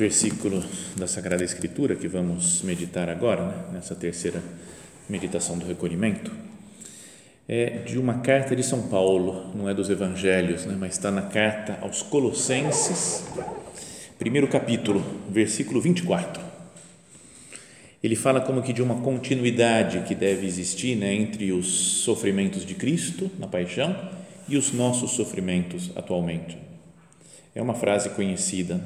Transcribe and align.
Versículo 0.00 0.64
da 0.96 1.06
Sagrada 1.06 1.44
Escritura 1.44 1.94
que 1.94 2.08
vamos 2.08 2.62
meditar 2.62 3.10
agora, 3.10 3.44
né, 3.44 3.64
nessa 3.74 3.94
terceira 3.94 4.42
meditação 5.06 5.58
do 5.58 5.66
recolhimento, 5.66 6.32
é 7.46 7.82
de 7.84 7.98
uma 7.98 8.20
carta 8.20 8.56
de 8.56 8.62
São 8.62 8.88
Paulo, 8.88 9.54
não 9.54 9.68
é 9.68 9.74
dos 9.74 9.90
evangelhos, 9.90 10.64
né, 10.64 10.74
mas 10.80 10.94
está 10.94 11.10
na 11.10 11.20
carta 11.20 11.78
aos 11.82 12.00
Colossenses, 12.00 13.26
primeiro 14.18 14.48
capítulo, 14.48 15.04
versículo 15.28 15.82
24. 15.82 16.42
Ele 18.02 18.16
fala 18.16 18.40
como 18.40 18.62
que 18.62 18.72
de 18.72 18.80
uma 18.80 19.02
continuidade 19.02 20.00
que 20.08 20.14
deve 20.14 20.46
existir 20.46 20.96
né, 20.96 21.12
entre 21.12 21.52
os 21.52 21.66
sofrimentos 22.02 22.64
de 22.64 22.74
Cristo 22.74 23.30
na 23.38 23.46
paixão 23.46 23.94
e 24.48 24.56
os 24.56 24.72
nossos 24.72 25.10
sofrimentos 25.10 25.90
atualmente. 25.94 26.56
É 27.54 27.60
uma 27.60 27.74
frase 27.74 28.08
conhecida, 28.10 28.80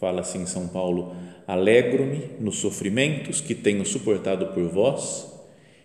fala 0.00 0.20
assim 0.20 0.46
São 0.46 0.68
Paulo: 0.68 1.14
Alegro-me 1.46 2.30
nos 2.40 2.58
sofrimentos 2.58 3.40
que 3.40 3.54
tenho 3.54 3.84
suportado 3.84 4.46
por 4.48 4.68
vós 4.68 5.26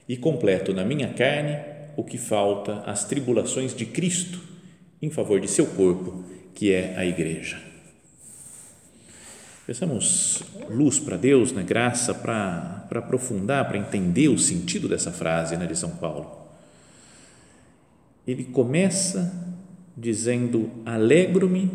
e 0.08 0.18
completo 0.18 0.74
na 0.74 0.84
minha 0.84 1.14
carne 1.14 1.58
o 1.96 2.04
que 2.04 2.18
falta 2.18 2.82
às 2.82 3.06
tribulações 3.06 3.76
de 3.76 3.86
Cristo 3.86 4.42
em 5.02 5.10
favor 5.10 5.40
de 5.40 5.48
seu 5.48 5.66
corpo, 5.66 6.24
que 6.54 6.72
é 6.72 6.96
a 6.96 7.06
igreja. 7.06 7.60
Peçamos 9.66 10.44
luz 10.70 11.00
para 11.00 11.18
Deus, 11.18 11.52
né? 11.52 11.64
graça 11.64 12.14
para, 12.14 12.86
para 12.90 13.00
aprofundar, 13.00 13.68
para 13.68 13.78
entender 13.78 14.28
o 14.28 14.38
sentido 14.38 14.88
dessa 14.88 15.12
frase 15.12 15.56
né, 15.56 15.66
de 15.66 15.78
São 15.78 15.92
Paulo. 15.92 16.50
Ele 18.28 18.44
começa 18.44 19.34
dizendo: 19.96 20.70
Alegro-me 20.86 21.72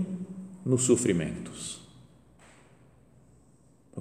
nos 0.65 0.83
sofrimentos. 0.83 1.86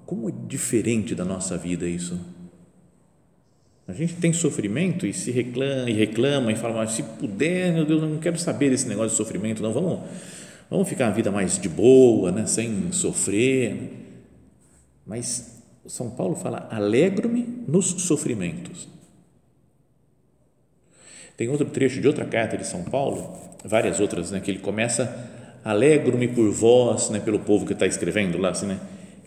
Como 0.01 0.29
é 0.29 0.33
diferente 0.47 1.15
da 1.15 1.23
nossa 1.23 1.57
vida 1.57 1.87
isso? 1.87 2.19
A 3.87 3.93
gente 3.93 4.15
tem 4.15 4.33
sofrimento 4.33 5.05
e 5.05 5.13
se 5.13 5.29
reclama 5.31 5.89
e 5.89 5.93
reclama 5.93 6.51
e 6.51 6.55
fala, 6.55 6.75
mas 6.75 6.91
se 6.91 7.03
puder, 7.03 7.71
meu 7.71 7.85
Deus, 7.85 8.01
eu 8.01 8.09
não 8.09 8.17
quero 8.17 8.37
saber 8.37 8.71
desse 8.71 8.87
negócio 8.87 9.11
de 9.11 9.17
sofrimento, 9.17 9.61
não, 9.61 9.71
vamos, 9.71 9.99
vamos 10.69 10.89
ficar 10.89 11.07
a 11.07 11.11
vida 11.11 11.31
mais 11.31 11.59
de 11.59 11.69
boa, 11.69 12.31
né, 12.31 12.47
sem 12.47 12.91
sofrer. 12.91 13.91
Mas 15.05 15.61
São 15.85 16.09
Paulo 16.09 16.35
fala, 16.35 16.67
alegro-me 16.71 17.63
nos 17.67 17.85
sofrimentos. 18.01 18.87
Tem 21.37 21.47
outro 21.49 21.67
trecho 21.69 22.01
de 22.01 22.07
outra 22.07 22.25
carta 22.25 22.57
de 22.57 22.65
São 22.65 22.83
Paulo, 22.83 23.37
várias 23.63 23.99
outras, 23.99 24.31
né, 24.31 24.39
que 24.39 24.49
ele 24.49 24.59
começa, 24.59 25.31
alegro-me 25.63 26.27
por 26.27 26.49
vós, 26.49 27.11
né, 27.11 27.19
pelo 27.19 27.39
povo 27.39 27.67
que 27.67 27.73
está 27.73 27.85
escrevendo 27.85 28.39
lá, 28.39 28.49
assim, 28.49 28.65
né, 28.65 28.79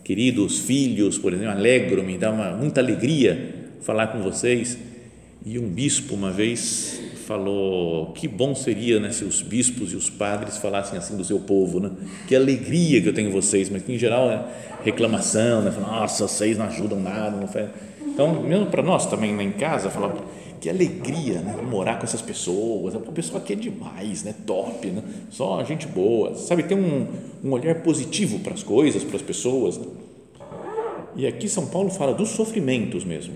queridos 0.09 0.57
filhos, 0.57 1.19
por 1.19 1.33
exemplo, 1.33 1.51
alegro-me, 1.51 2.17
dá 2.17 2.31
uma, 2.31 2.49
muita 2.49 2.81
alegria 2.81 3.53
falar 3.83 4.07
com 4.07 4.23
vocês. 4.23 4.75
E 5.45 5.59
um 5.59 5.69
bispo 5.69 6.15
uma 6.15 6.31
vez 6.31 6.99
falou 7.27 8.11
que 8.13 8.27
bom 8.27 8.55
seria 8.55 8.99
né, 8.99 9.11
se 9.11 9.23
os 9.23 9.43
bispos 9.43 9.93
e 9.93 9.95
os 9.95 10.09
padres 10.09 10.57
falassem 10.57 10.97
assim 10.97 11.15
do 11.15 11.23
seu 11.23 11.39
povo, 11.39 11.79
né? 11.79 11.91
Que 12.27 12.35
alegria 12.35 12.99
que 12.99 13.07
eu 13.07 13.13
tenho 13.13 13.29
em 13.29 13.31
vocês, 13.31 13.69
mas 13.69 13.83
que 13.83 13.93
em 13.93 13.99
geral 13.99 14.31
é 14.31 14.43
reclamação, 14.83 15.61
né? 15.61 15.71
Nossa, 15.79 16.27
vocês 16.27 16.57
não 16.57 16.65
ajudam 16.65 16.99
nada, 16.99 17.37
não 17.37 17.47
faz. 17.47 17.69
Então, 18.01 18.41
mesmo 18.41 18.65
para 18.65 18.81
nós 18.81 19.05
também 19.05 19.35
lá 19.35 19.43
em 19.43 19.51
casa, 19.51 19.91
falar 19.91 20.15
que 20.59 20.69
alegria, 20.69 21.41
né? 21.41 21.61
Morar 21.61 21.97
com 21.97 22.03
essas 22.03 22.21
pessoas, 22.21 22.95
o 22.95 22.99
pessoal 23.11 23.41
aqui 23.41 23.53
é 23.53 23.55
demais, 23.55 24.23
né? 24.23 24.33
Top, 24.45 24.85
né? 24.87 25.03
Só 25.29 25.63
gente 25.63 25.87
boa, 25.87 26.35
sabe? 26.35 26.63
Tem 26.63 26.77
um, 26.77 27.07
um 27.43 27.51
olhar 27.51 27.81
positivo 27.81 28.39
para 28.39 28.53
as 28.53 28.63
coisas, 28.63 29.03
para 29.03 29.15
as 29.15 29.21
pessoas. 29.21 29.77
Né? 29.77 29.87
E 31.15 31.27
aqui 31.27 31.47
São 31.47 31.67
Paulo 31.67 31.89
fala 31.89 32.13
dos 32.13 32.29
sofrimentos 32.29 33.03
mesmo 33.03 33.35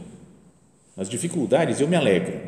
nas 0.95 1.09
dificuldades, 1.09 1.79
eu 1.79 1.88
me 1.88 1.95
alegro. 1.95 2.39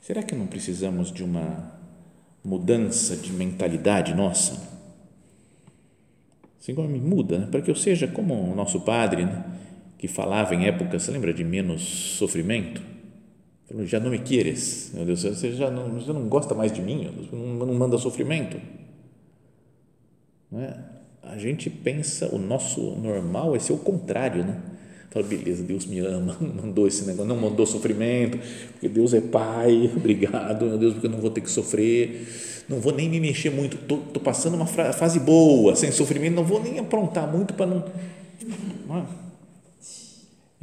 Será 0.00 0.22
que 0.22 0.34
não 0.34 0.46
precisamos 0.46 1.12
de 1.12 1.24
uma 1.24 1.72
mudança 2.44 3.16
de 3.16 3.32
mentalidade 3.32 4.14
nossa? 4.14 4.74
Senhor, 6.60 6.88
me 6.88 7.00
muda, 7.00 7.38
né? 7.38 7.46
para 7.50 7.60
que 7.60 7.70
eu 7.70 7.74
seja 7.74 8.06
como 8.06 8.34
o 8.34 8.54
nosso 8.54 8.80
padre, 8.80 9.24
né? 9.24 9.44
Que 10.04 10.08
falava 10.08 10.54
em 10.54 10.66
época, 10.66 10.98
você 10.98 11.10
lembra 11.10 11.32
de 11.32 11.42
menos 11.42 11.82
sofrimento? 11.82 12.82
Falou, 13.66 13.86
já 13.86 13.98
não 13.98 14.10
me 14.10 14.18
queres, 14.18 14.90
meu 14.92 15.06
Deus, 15.06 15.22
você 15.22 15.52
já 15.52 15.70
não, 15.70 15.88
você 15.94 16.12
não 16.12 16.28
gosta 16.28 16.54
mais 16.54 16.70
de 16.70 16.82
mim, 16.82 17.10
não, 17.32 17.66
não 17.66 17.74
manda 17.74 17.96
sofrimento. 17.96 18.60
Não 20.52 20.60
é? 20.60 20.76
A 21.22 21.38
gente 21.38 21.70
pensa, 21.70 22.28
o 22.34 22.38
nosso 22.38 22.82
normal 22.96 23.56
é 23.56 23.58
ser 23.58 23.72
o 23.72 23.78
contrário, 23.78 24.44
né? 24.44 24.60
Fala, 25.08 25.24
beleza, 25.24 25.62
Deus 25.62 25.86
me 25.86 26.00
ama, 26.00 26.36
mandou 26.62 26.86
esse 26.86 27.06
negócio, 27.06 27.24
não 27.24 27.40
mandou 27.40 27.64
sofrimento, 27.64 28.38
porque 28.72 28.90
Deus 28.90 29.14
é 29.14 29.22
Pai, 29.22 29.90
obrigado, 29.96 30.66
meu 30.66 30.76
Deus, 30.76 30.92
porque 30.92 31.06
eu 31.06 31.10
não 31.10 31.20
vou 31.20 31.30
ter 31.30 31.40
que 31.40 31.50
sofrer, 31.50 32.28
não 32.68 32.78
vou 32.78 32.92
nem 32.92 33.08
me 33.08 33.18
mexer 33.18 33.48
muito, 33.48 33.78
estou 33.78 34.22
passando 34.22 34.54
uma 34.54 34.66
fase 34.66 35.18
boa, 35.18 35.74
sem 35.74 35.90
sofrimento, 35.90 36.34
não 36.34 36.44
vou 36.44 36.62
nem 36.62 36.78
aprontar 36.78 37.26
muito 37.26 37.54
para 37.54 37.64
não. 37.64 37.84
não 38.86 39.23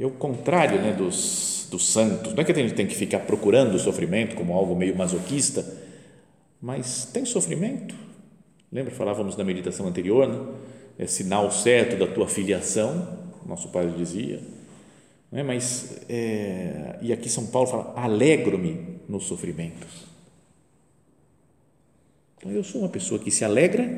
é? 0.02 0.06
o 0.06 0.10
contrário 0.10 0.80
né, 0.80 0.92
dos, 0.92 1.68
dos 1.70 1.88
santos, 1.88 2.34
não 2.34 2.40
é 2.40 2.44
que 2.44 2.52
a 2.52 2.54
gente 2.54 2.74
tem 2.74 2.86
que 2.86 2.94
ficar 2.94 3.20
procurando 3.20 3.74
o 3.74 3.78
sofrimento 3.78 4.34
como 4.34 4.52
algo 4.52 4.74
meio 4.74 4.96
masoquista, 4.96 5.64
mas 6.60 7.04
tem 7.12 7.24
sofrimento. 7.24 7.94
Lembra, 8.70 8.92
falávamos 8.92 9.36
na 9.36 9.44
meditação 9.44 9.86
anterior, 9.86 10.28
né? 10.28 10.54
é 10.98 11.06
sinal 11.06 11.50
certo 11.50 11.96
da 11.96 12.06
tua 12.06 12.28
filiação 12.28 13.22
nosso 13.46 13.68
pai 13.68 13.92
dizia, 13.96 14.40
é? 15.32 15.42
mas, 15.42 16.00
é, 16.08 16.98
e 17.00 17.12
aqui 17.12 17.28
São 17.28 17.46
Paulo 17.46 17.68
fala, 17.68 17.92
alegro-me 17.96 19.00
nos 19.08 19.24
sofrimentos. 19.24 20.06
Então, 22.36 22.50
eu 22.52 22.64
sou 22.64 22.82
uma 22.82 22.88
pessoa 22.88 23.20
que 23.20 23.30
se 23.30 23.44
alegra, 23.44 23.88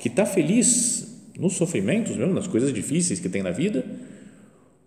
que 0.00 0.08
está 0.08 0.26
feliz 0.26 1.20
nos 1.38 1.54
sofrimentos, 1.54 2.16
mesmo, 2.16 2.34
nas 2.34 2.46
coisas 2.46 2.72
difíceis 2.72 3.20
que 3.20 3.28
tem 3.28 3.42
na 3.42 3.50
vida, 3.50 3.84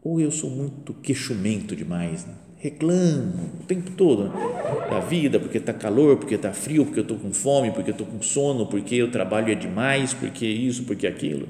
ou 0.04 0.20
eu 0.20 0.32
sou 0.32 0.50
muito 0.50 0.94
queixumento 0.94 1.76
demais, 1.76 2.26
né? 2.26 2.36
reclamo 2.60 3.52
o 3.62 3.64
tempo 3.64 3.92
todo 3.92 4.26
né? 4.26 4.32
da 4.90 5.00
vida, 5.00 5.40
porque 5.40 5.58
está 5.58 5.74
calor, 5.74 6.18
porque 6.18 6.36
está 6.36 6.52
frio, 6.52 6.86
porque 6.86 7.00
eu 7.00 7.04
estou 7.04 7.18
com 7.18 7.34
fome, 7.34 7.72
porque 7.72 7.90
eu 7.90 7.94
estou 7.94 8.06
com 8.06 8.22
sono, 8.22 8.68
porque 8.68 9.02
o 9.02 9.10
trabalho 9.10 9.52
é 9.52 9.56
demais, 9.56 10.14
porque 10.14 10.46
isso, 10.46 10.84
porque 10.84 11.08
aquilo. 11.08 11.48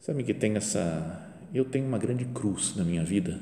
Sabe 0.00 0.24
que 0.24 0.34
tem 0.34 0.56
essa. 0.56 1.22
Eu 1.52 1.64
tenho 1.64 1.86
uma 1.86 1.98
grande 1.98 2.24
cruz 2.26 2.74
na 2.76 2.82
minha 2.82 3.04
vida, 3.04 3.40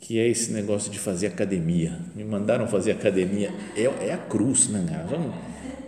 que 0.00 0.18
é 0.18 0.26
esse 0.26 0.52
negócio 0.52 0.90
de 0.90 0.98
fazer 0.98 1.28
academia. 1.28 1.98
Me 2.16 2.24
mandaram 2.24 2.66
fazer 2.66 2.92
academia. 2.92 3.52
É, 3.76 3.84
é 4.08 4.12
a 4.12 4.18
cruz, 4.18 4.68
né? 4.68 4.86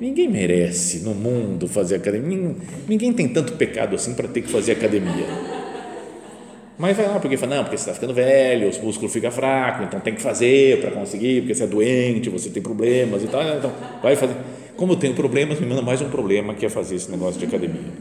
Ninguém 0.03 0.29
merece 0.29 0.99
no 1.05 1.15
mundo 1.15 1.69
fazer 1.69 1.95
academia. 1.95 2.57
Ninguém 2.89 3.13
tem 3.13 3.29
tanto 3.29 3.53
pecado 3.53 3.95
assim 3.95 4.15
para 4.15 4.27
ter 4.27 4.43
que 4.43 4.51
fazer 4.51 4.73
academia. 4.73 5.29
Mas 6.77 6.97
vai 6.97 7.07
lá, 7.07 7.21
porque 7.21 7.37
fala, 7.37 7.55
não, 7.55 7.63
porque 7.63 7.77
você 7.77 7.83
está 7.83 7.95
ficando 7.95 8.13
velho, 8.13 8.69
os 8.69 8.79
músculos 8.79 9.13
ficam 9.13 9.31
fracos, 9.31 9.87
então 9.87 10.01
tem 10.01 10.13
que 10.13 10.21
fazer 10.21 10.81
para 10.81 10.91
conseguir, 10.91 11.43
porque 11.43 11.55
você 11.55 11.63
é 11.63 11.67
doente, 11.69 12.29
você 12.29 12.51
tem 12.51 12.61
problemas 12.61 13.23
e 13.23 13.29
tal. 13.29 13.45
Então, 13.45 13.73
vai 14.03 14.17
fazer. 14.17 14.35
Como 14.77 14.95
eu 14.95 14.97
tenho 14.97 15.15
problemas, 15.15 15.61
me 15.61 15.67
manda 15.67 15.83
mais 15.83 16.03
um 16.03 16.11
problema 16.11 16.53
que 16.53 16.67
é 16.67 16.69
fazer 16.69 16.97
esse 16.97 17.09
negócio 17.09 17.39
de 17.39 17.47
academia. 17.47 17.93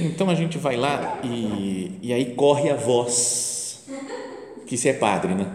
Então 0.00 0.28
a 0.28 0.34
gente 0.34 0.58
vai 0.58 0.76
lá 0.76 1.20
e, 1.22 2.00
e 2.02 2.12
aí 2.12 2.34
corre 2.34 2.68
a 2.68 2.74
voz 2.74 3.84
que 4.66 4.76
você 4.76 4.88
é 4.88 4.92
padre, 4.92 5.34
né? 5.36 5.46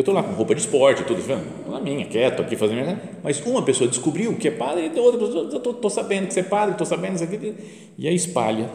Eu 0.00 0.02
estou 0.02 0.14
lá 0.14 0.22
com 0.22 0.32
roupa 0.32 0.54
de 0.54 0.62
esporte, 0.62 1.04
tudo, 1.04 1.22
na 1.68 1.78
minha, 1.78 2.06
quieto 2.06 2.40
aqui 2.40 2.56
fazendo. 2.56 2.98
Mas 3.22 3.38
uma 3.44 3.60
pessoa 3.60 3.86
descobriu 3.86 4.34
que 4.34 4.48
é 4.48 4.50
padre, 4.50 4.90
e 4.96 4.98
outra 4.98 5.20
pessoa, 5.20 5.54
estou 5.54 5.90
sabendo 5.90 6.26
que 6.26 6.32
você 6.32 6.40
é 6.40 6.42
padre, 6.42 6.72
estou 6.72 6.86
sabendo 6.86 7.16
isso 7.16 7.24
aqui, 7.24 7.54
e 7.98 8.08
aí 8.08 8.14
espalha. 8.14 8.70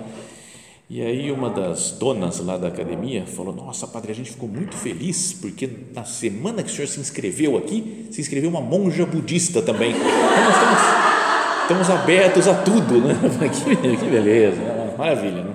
E 0.87 1.01
aí 1.01 1.31
uma 1.31 1.49
das 1.49 1.93
donas 1.93 2.39
lá 2.41 2.57
da 2.57 2.67
academia 2.67 3.25
falou: 3.25 3.51
Nossa, 3.55 3.87
padre, 3.87 4.11
a 4.11 4.13
gente 4.13 4.29
ficou 4.29 4.47
muito 4.47 4.75
feliz 4.75 5.33
porque 5.33 5.67
na 5.95 6.03
semana 6.03 6.61
que 6.61 6.69
o 6.69 6.71
senhor 6.71 6.87
se 6.87 6.99
inscreveu 6.99 7.57
aqui, 7.57 8.05
se 8.11 8.21
inscreveu 8.21 8.47
uma 8.47 8.61
monja 8.61 9.03
budista 9.03 9.63
também. 9.63 9.95
Então 9.95 10.43
nós 10.43 10.53
estamos, 10.53 11.59
estamos 11.63 11.89
abertos 11.89 12.47
a 12.47 12.53
tudo, 12.53 13.01
né? 13.01 13.15
Que, 13.49 13.97
que 13.97 14.05
beleza, 14.05 14.57
né? 14.57 14.93
maravilha, 14.95 15.43
né? 15.43 15.53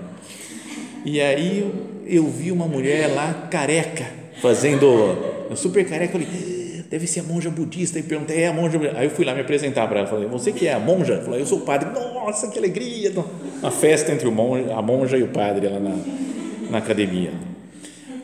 E 1.05 1.21
aí 1.21 1.73
eu 2.09 2.27
vi 2.27 2.51
uma 2.51 2.67
mulher 2.67 3.15
lá 3.15 3.47
careca 3.49 4.19
fazendo 4.43 5.30
super 5.57 5.85
careca, 5.89 6.17
eu 6.17 6.21
falei, 6.21 6.85
deve 6.91 7.07
ser 7.07 7.21
a 7.21 7.23
monja 7.23 7.51
budista, 7.51 7.99
e 7.99 8.03
perguntei, 8.03 8.43
é 8.43 8.49
a 8.49 8.53
monja 8.53 8.79
Aí 8.97 9.07
eu 9.07 9.11
fui 9.11 9.25
lá 9.25 9.35
me 9.35 9.41
apresentar 9.41 9.87
para 9.89 10.01
ela, 10.01 10.09
falei, 10.09 10.29
você 10.29 10.53
que 10.53 10.67
é 10.67 10.73
a 10.73 10.79
monja? 10.79 11.21
Falou, 11.21 11.39
eu 11.39 11.47
sou 11.47 11.59
o 11.59 11.61
padre, 11.63 11.91
nossa, 11.91 12.49
que 12.49 12.59
alegria, 12.59 13.13
uma 13.61 13.71
festa 13.71 14.13
entre 14.13 14.29
monja, 14.31 14.75
a 14.75 14.83
monja 14.83 15.17
e 15.17 15.23
o 15.23 15.29
padre 15.29 15.69
lá 15.69 15.79
na, 15.79 15.97
na 16.71 16.79
academia. 16.79 17.33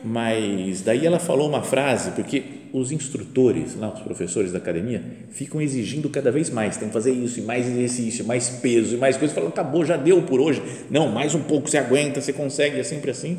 Mas 0.04 0.82
daí 0.82 1.04
ela 1.04 1.18
falou 1.18 1.48
uma 1.48 1.62
frase, 1.62 2.12
porque 2.12 2.42
os 2.72 2.92
instrutores, 2.92 3.74
lá, 3.74 3.92
os 3.92 4.00
professores 4.00 4.52
da 4.52 4.58
academia, 4.58 5.02
ficam 5.30 5.60
exigindo 5.60 6.10
cada 6.10 6.30
vez 6.30 6.50
mais, 6.50 6.76
tem 6.76 6.88
que 6.88 6.94
fazer 6.94 7.12
isso, 7.12 7.40
e 7.40 7.42
mais 7.42 7.66
exercício, 7.66 8.24
mais 8.24 8.48
peso, 8.48 8.96
e 8.96 8.98
mais 8.98 9.16
coisas, 9.16 9.34
falam, 9.34 9.48
acabou, 9.48 9.84
já 9.84 9.96
deu 9.96 10.22
por 10.22 10.40
hoje, 10.40 10.62
não, 10.90 11.08
mais 11.08 11.34
um 11.34 11.42
pouco, 11.42 11.68
você 11.68 11.78
aguenta, 11.78 12.20
você 12.20 12.32
consegue, 12.32 12.78
é 12.78 12.82
sempre 12.82 13.10
assim, 13.10 13.38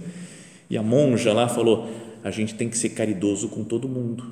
e 0.69 0.77
a 0.77 0.83
monja 0.83 1.33
lá 1.33 1.47
falou, 1.47 1.87
a 2.27 2.31
gente 2.31 2.56
tem 2.56 2.68
que 2.68 2.77
ser 2.77 2.89
caridoso 2.89 3.47
com 3.47 3.63
todo 3.63 3.88
mundo. 3.88 4.25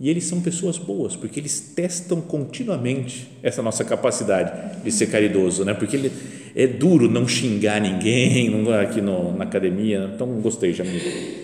E 0.00 0.08
eles 0.08 0.24
são 0.24 0.40
pessoas 0.40 0.78
boas, 0.78 1.14
porque 1.14 1.38
eles 1.38 1.72
testam 1.76 2.18
continuamente 2.20 3.28
essa 3.42 3.62
nossa 3.62 3.84
capacidade 3.84 4.82
de 4.82 4.90
ser 4.90 5.08
caridoso, 5.08 5.62
né? 5.62 5.74
Porque 5.74 5.94
ele, 5.94 6.10
é 6.56 6.66
duro 6.66 7.10
não 7.10 7.28
xingar 7.28 7.78
ninguém 7.78 8.50
aqui 8.80 9.02
no, 9.02 9.36
na 9.36 9.44
academia. 9.44 10.10
Então, 10.14 10.26
gostei, 10.40 10.72
já 10.72 10.82
me 10.82 10.98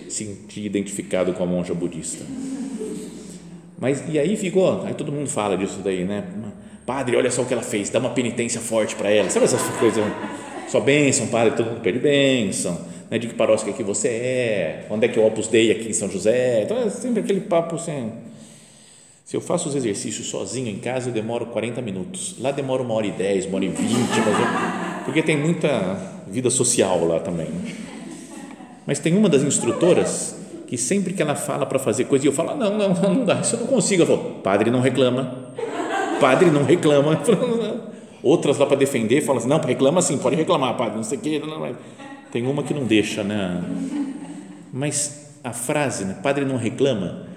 senti 0.09 0.65
identificado 0.65 1.31
com 1.31 1.43
a 1.43 1.45
monja 1.45 1.75
budista. 1.75 2.25
Mas, 3.79 4.03
e 4.09 4.17
aí 4.17 4.35
ficou, 4.35 4.83
aí 4.85 4.95
todo 4.95 5.11
mundo 5.11 5.29
fala 5.29 5.55
disso 5.55 5.79
daí, 5.83 6.03
né? 6.03 6.23
Padre, 6.87 7.15
olha 7.15 7.29
só 7.29 7.43
o 7.43 7.45
que 7.45 7.53
ela 7.53 7.63
fez, 7.63 7.91
dá 7.91 7.99
uma 7.99 8.09
penitência 8.09 8.59
forte 8.59 8.95
para 8.95 9.11
ela. 9.11 9.29
Sabe 9.29 9.45
essas 9.45 9.61
coisas? 9.77 10.03
Só 10.67 10.79
bênção, 10.79 11.27
padre, 11.27 11.55
todo 11.55 11.67
mundo 11.67 11.81
pede 11.81 11.99
bênção 11.99 12.98
né, 13.09 13.17
de 13.17 13.27
que 13.27 13.33
paróquia 13.33 13.73
que 13.73 13.83
você 13.83 14.07
é, 14.07 14.85
onde 14.89 15.05
é 15.05 15.09
que 15.09 15.19
é 15.19 15.21
o 15.21 15.25
Opus 15.25 15.47
Dei 15.47 15.71
aqui 15.71 15.89
em 15.89 15.93
São 15.93 16.09
José. 16.09 16.63
Então 16.63 16.77
é 16.77 16.89
sempre 16.89 17.21
aquele 17.21 17.41
papo 17.41 17.75
assim. 17.75 18.11
Se 19.25 19.37
eu 19.37 19.41
faço 19.41 19.69
os 19.69 19.75
exercícios 19.75 20.27
sozinho 20.27 20.69
em 20.69 20.79
casa, 20.79 21.09
eu 21.09 21.13
demoro 21.13 21.47
40 21.47 21.81
minutos. 21.81 22.35
Lá 22.39 22.51
demora 22.51 22.81
uma 22.81 22.95
hora 22.95 23.05
e 23.05 23.11
10, 23.11 23.45
uma 23.45 23.57
hora 23.57 23.65
e 23.65 23.69
20, 23.69 23.81
eu, 23.81 25.05
porque 25.05 25.21
tem 25.21 25.37
muita 25.37 25.69
vida 26.27 26.49
social 26.49 27.05
lá 27.05 27.19
também. 27.19 27.47
Mas 28.87 28.97
tem 28.97 29.15
uma 29.15 29.29
das 29.29 29.43
instrutoras 29.43 30.35
que 30.65 30.77
sempre 30.77 31.13
que 31.13 31.21
ela 31.21 31.35
fala 31.35 31.65
para 31.65 31.77
fazer 31.77 32.05
coisa, 32.05 32.25
eu 32.25 32.31
falo, 32.31 32.55
não, 32.55 32.75
não, 32.75 32.93
não, 32.93 33.13
não 33.13 33.25
dá, 33.25 33.39
isso 33.39 33.55
eu 33.55 33.59
não 33.59 33.67
consigo. 33.67 34.01
Ela 34.01 34.17
falou, 34.17 34.31
padre 34.41 34.71
não 34.71 34.81
reclama, 34.81 35.51
padre 36.19 36.49
não 36.49 36.63
reclama. 36.63 37.21
Outras 38.23 38.57
lá 38.57 38.65
para 38.65 38.77
defender 38.77 39.21
falam 39.21 39.37
assim, 39.37 39.47
não, 39.47 39.59
reclama 39.59 40.01
sim, 40.01 40.17
pode 40.17 40.35
reclamar, 40.35 40.75
padre, 40.75 40.95
não 40.95 41.03
sei 41.03 41.17
o 41.19 41.21
quê. 41.21 41.39
Não, 41.39 41.59
não. 41.59 41.75
Tem 42.31 42.45
uma 42.45 42.63
que 42.63 42.73
não 42.73 42.85
deixa, 42.85 43.23
né? 43.23 43.63
Mas 44.71 45.37
a 45.43 45.51
frase, 45.51 46.05
né? 46.05 46.19
Padre 46.21 46.45
não 46.45 46.57
reclama. 46.57 47.27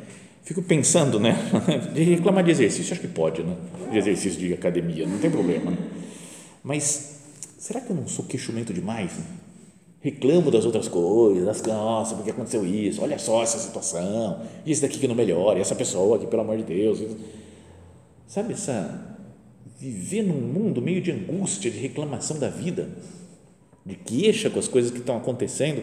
Fico 0.42 0.62
pensando, 0.62 1.18
né? 1.18 1.36
De 1.94 2.02
reclamar 2.02 2.44
de 2.44 2.50
exercício, 2.50 2.92
acho 2.92 3.00
que 3.00 3.08
pode, 3.08 3.42
né? 3.42 3.56
De 3.90 3.98
exercício 3.98 4.38
de 4.38 4.52
academia, 4.52 5.06
não 5.06 5.18
tem 5.18 5.30
problema. 5.30 5.70
Né? 5.70 5.78
Mas 6.62 7.20
será 7.58 7.80
que 7.80 7.90
eu 7.90 7.96
não 7.96 8.06
sou 8.06 8.24
queixumento 8.24 8.72
demais? 8.72 9.12
Né? 9.12 9.24
Reclamo 10.00 10.50
das 10.50 10.64
outras 10.64 10.88
coisas, 10.88 11.62
nossa, 11.62 12.16
porque 12.16 12.30
aconteceu 12.32 12.66
isso, 12.66 13.00
olha 13.02 13.18
só 13.18 13.40
essa 13.42 13.56
situação, 13.58 14.42
isso 14.66 14.82
daqui 14.82 14.98
que 14.98 15.06
não 15.06 15.14
melhora, 15.14 15.60
essa 15.60 15.76
pessoa 15.76 16.16
aqui, 16.16 16.26
pelo 16.26 16.42
amor 16.42 16.56
de 16.56 16.64
Deus. 16.64 17.00
Sabe, 18.26 18.52
essa. 18.52 19.10
Viver 19.78 20.22
num 20.22 20.40
mundo 20.40 20.80
meio 20.80 21.00
de 21.00 21.10
angústia, 21.10 21.70
de 21.70 21.78
reclamação 21.78 22.38
da 22.38 22.48
vida 22.48 22.88
de 23.84 23.96
queixa 23.96 24.48
com 24.48 24.58
as 24.58 24.68
coisas 24.68 24.90
que 24.90 24.98
estão 24.98 25.16
acontecendo. 25.16 25.82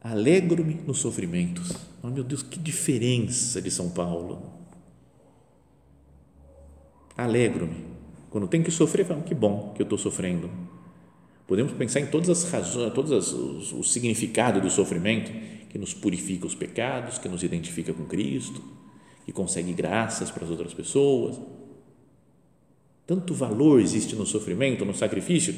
Alegro-me 0.00 0.74
nos 0.74 0.98
sofrimentos. 0.98 1.72
Oh, 2.02 2.08
meu 2.08 2.22
Deus, 2.22 2.42
que 2.42 2.58
diferença 2.58 3.60
de 3.60 3.70
São 3.70 3.88
Paulo. 3.90 4.52
Alegro-me. 7.16 7.94
Quando 8.30 8.48
tem 8.48 8.62
que 8.62 8.70
sofrer, 8.70 9.06
falo, 9.06 9.22
que 9.22 9.34
bom 9.34 9.72
que 9.74 9.82
eu 9.82 9.84
estou 9.84 9.98
sofrendo. 9.98 10.50
Podemos 11.46 11.72
pensar 11.72 12.00
em 12.00 12.06
todas 12.06 12.28
as 12.28 12.50
razões, 12.50 12.92
todos 12.92 13.32
os, 13.32 13.72
o 13.72 13.82
significado 13.82 14.60
do 14.60 14.70
sofrimento, 14.70 15.30
que 15.68 15.78
nos 15.78 15.94
purifica 15.94 16.46
os 16.46 16.54
pecados, 16.54 17.18
que 17.18 17.28
nos 17.28 17.42
identifica 17.42 17.92
com 17.92 18.04
Cristo, 18.04 18.62
que 19.24 19.32
consegue 19.32 19.72
graças 19.72 20.30
para 20.30 20.44
as 20.44 20.50
outras 20.50 20.74
pessoas 20.74 21.40
tanto 23.06 23.34
valor 23.34 23.80
existe 23.80 24.16
no 24.16 24.24
sofrimento, 24.24 24.84
no 24.84 24.94
sacrifício, 24.94 25.54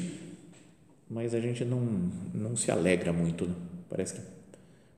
mas 1.09 1.33
a 1.33 1.39
gente 1.39 1.63
não, 1.63 1.79
não 2.33 2.55
se 2.55 2.69
alegra 2.69 3.13
muito. 3.13 3.45
Né? 3.45 3.55
Parece 3.89 4.15
que 4.15 4.21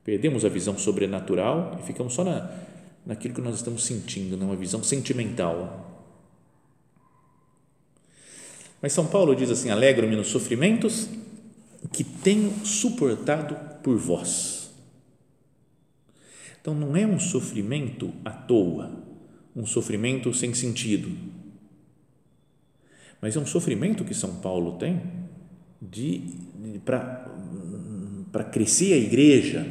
perdemos 0.04 0.44
a 0.44 0.50
visão 0.50 0.78
sobrenatural 0.78 1.78
e 1.80 1.86
ficamos 1.86 2.13
só 2.13 2.24
na, 2.24 2.51
naquilo 3.06 3.36
que 3.36 3.42
nós 3.42 3.56
estamos 3.56 3.86
sentindo, 3.86 4.36
numa 4.36 4.54
né? 4.54 4.60
visão 4.60 4.84
sentimental. 4.84 5.86
Mas 8.81 8.94
São 8.94 9.06
Paulo 9.06 9.36
diz 9.36 9.51
assim: 9.51 9.69
Alegro-me 9.69 10.16
nos 10.16 10.28
sofrimentos 10.28 11.07
que 11.92 12.04
tenho 12.04 12.66
suportado 12.66 13.56
por 13.84 13.98
vós. 13.98 14.72
Então 16.60 16.74
não 16.74 16.96
é 16.96 17.06
um 17.06 17.19
sofrimento 17.19 18.12
à 18.25 18.31
toa, 18.31 18.92
um 19.56 19.66
sofrimento 19.66 20.34
sem 20.34 20.54
sentido 20.54 21.38
mas 23.21 23.36
é 23.36 23.39
um 23.39 23.45
sofrimento 23.45 24.04
que 24.04 24.13
São 24.13 24.36
Paulo 24.36 24.77
tem 24.77 25.01
de, 25.82 26.20
de 26.20 26.79
para 26.79 28.44
crescer 28.51 28.94
a 28.94 28.98
igreja, 28.98 29.65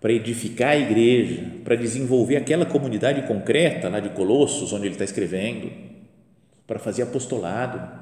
para 0.00 0.12
edificar 0.12 0.70
a 0.70 0.78
igreja, 0.78 1.44
para 1.62 1.76
desenvolver 1.76 2.36
aquela 2.36 2.64
comunidade 2.64 3.26
concreta 3.26 3.88
lá 3.88 4.00
de 4.00 4.10
Colossos, 4.10 4.72
onde 4.72 4.86
ele 4.86 4.94
está 4.94 5.04
escrevendo, 5.04 5.70
para 6.66 6.78
fazer 6.78 7.02
apostolado. 7.02 8.00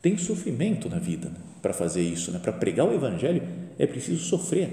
Tem 0.00 0.16
sofrimento 0.16 0.88
na 0.88 0.98
vida 0.98 1.28
né, 1.28 1.36
para 1.60 1.72
fazer 1.72 2.02
isso, 2.02 2.32
né? 2.32 2.38
para 2.38 2.52
pregar 2.52 2.88
o 2.88 2.94
Evangelho 2.94 3.42
é 3.78 3.86
preciso 3.86 4.24
sofrer. 4.24 4.70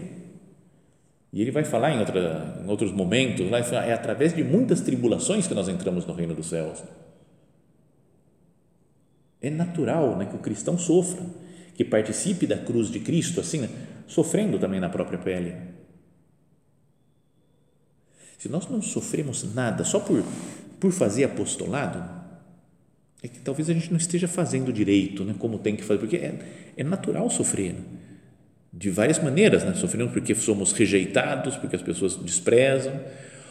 E 1.32 1.42
ele 1.42 1.52
vai 1.52 1.64
falar 1.64 1.92
em, 1.92 2.00
outra, 2.00 2.62
em 2.64 2.68
outros 2.68 2.92
momentos, 2.92 3.50
lá, 3.52 3.60
é 3.86 3.94
através 3.94 4.34
de 4.34 4.44
muitas 4.44 4.82
tribulações 4.82 5.46
que 5.46 5.54
nós 5.54 5.70
entramos 5.70 6.06
no 6.06 6.14
reino 6.14 6.34
dos 6.34 6.48
céus. 6.48 6.84
É 9.42 9.50
natural 9.50 10.18
né, 10.18 10.26
que 10.26 10.36
o 10.36 10.40
cristão 10.40 10.78
sofra, 10.78 11.26
que 11.74 11.86
participe 11.86 12.46
da 12.46 12.58
cruz 12.58 12.90
de 12.90 13.00
Cristo, 13.00 13.40
assim, 13.40 13.60
né, 13.60 13.70
sofrendo 14.06 14.60
também 14.60 14.80
na 14.80 14.90
própria 14.90 15.18
pele. 15.18 15.56
Se 18.38 18.50
nós 18.50 18.68
não 18.70 18.82
sofremos 18.82 19.54
nada 19.54 19.84
só 19.84 20.00
por, 20.00 20.24
por 20.80 20.92
fazer 20.92 21.26
apostolado, 21.26 22.20
é 23.22 23.28
que 23.28 23.40
talvez 23.40 23.70
a 23.70 23.74
gente 23.74 23.92
não 23.92 23.98
esteja 23.98 24.28
fazendo 24.28 24.72
direito, 24.72 25.24
né, 25.24 25.36
como 25.38 25.60
tem 25.60 25.76
que 25.76 25.84
fazer, 25.84 26.00
porque 26.00 26.18
é, 26.18 26.40
é 26.78 26.84
natural 26.84 27.30
sofrer. 27.30 27.74
Né? 27.74 27.82
De 28.72 28.90
várias 28.90 29.22
maneiras, 29.22 29.64
né? 29.64 29.74
sofremos 29.74 30.14
porque 30.14 30.36
somos 30.36 30.72
rejeitados, 30.72 31.58
porque 31.58 31.76
as 31.76 31.82
pessoas 31.82 32.16
desprezam, 32.16 33.00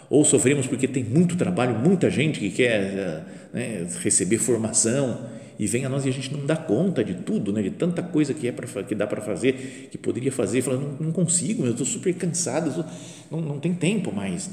ou 0.09 0.25
sofremos 0.25 0.67
porque 0.67 0.89
tem 0.89 1.05
muito 1.05 1.37
trabalho, 1.37 1.79
muita 1.79 2.11
gente 2.11 2.41
que 2.41 2.51
quer 2.51 3.25
né, 3.53 3.87
receber 4.01 4.39
formação 4.39 5.29
e 5.59 5.67
vem 5.67 5.85
a 5.85 5.89
nós 5.89 6.05
e 6.07 6.09
a 6.09 6.13
gente 6.13 6.33
não 6.33 6.47
dá 6.47 6.57
conta 6.57 7.03
de 7.03 7.15
tudo, 7.15 7.53
né? 7.53 7.61
de 7.63 7.73
tanta 7.73 8.03
coisa 8.03 8.33
que, 8.33 8.47
é 8.47 8.53
pra, 8.53 8.83
que 8.85 8.95
dá 8.95 9.07
para 9.07 9.21
fazer, 9.21 9.89
que 9.91 9.99
poderia 9.99 10.31
fazer, 10.31 10.63
fala, 10.63 10.79
não, 10.79 11.07
não 11.07 11.13
consigo, 11.13 11.65
eu 11.65 11.73
estou 11.73 11.87
super 11.87 12.15
cansado, 12.15 12.69
estou, 12.69 12.85
não, 13.31 13.41
não 13.41 13.61
tem 13.61 13.75
tempo 13.75 14.13
mais. 14.13 14.51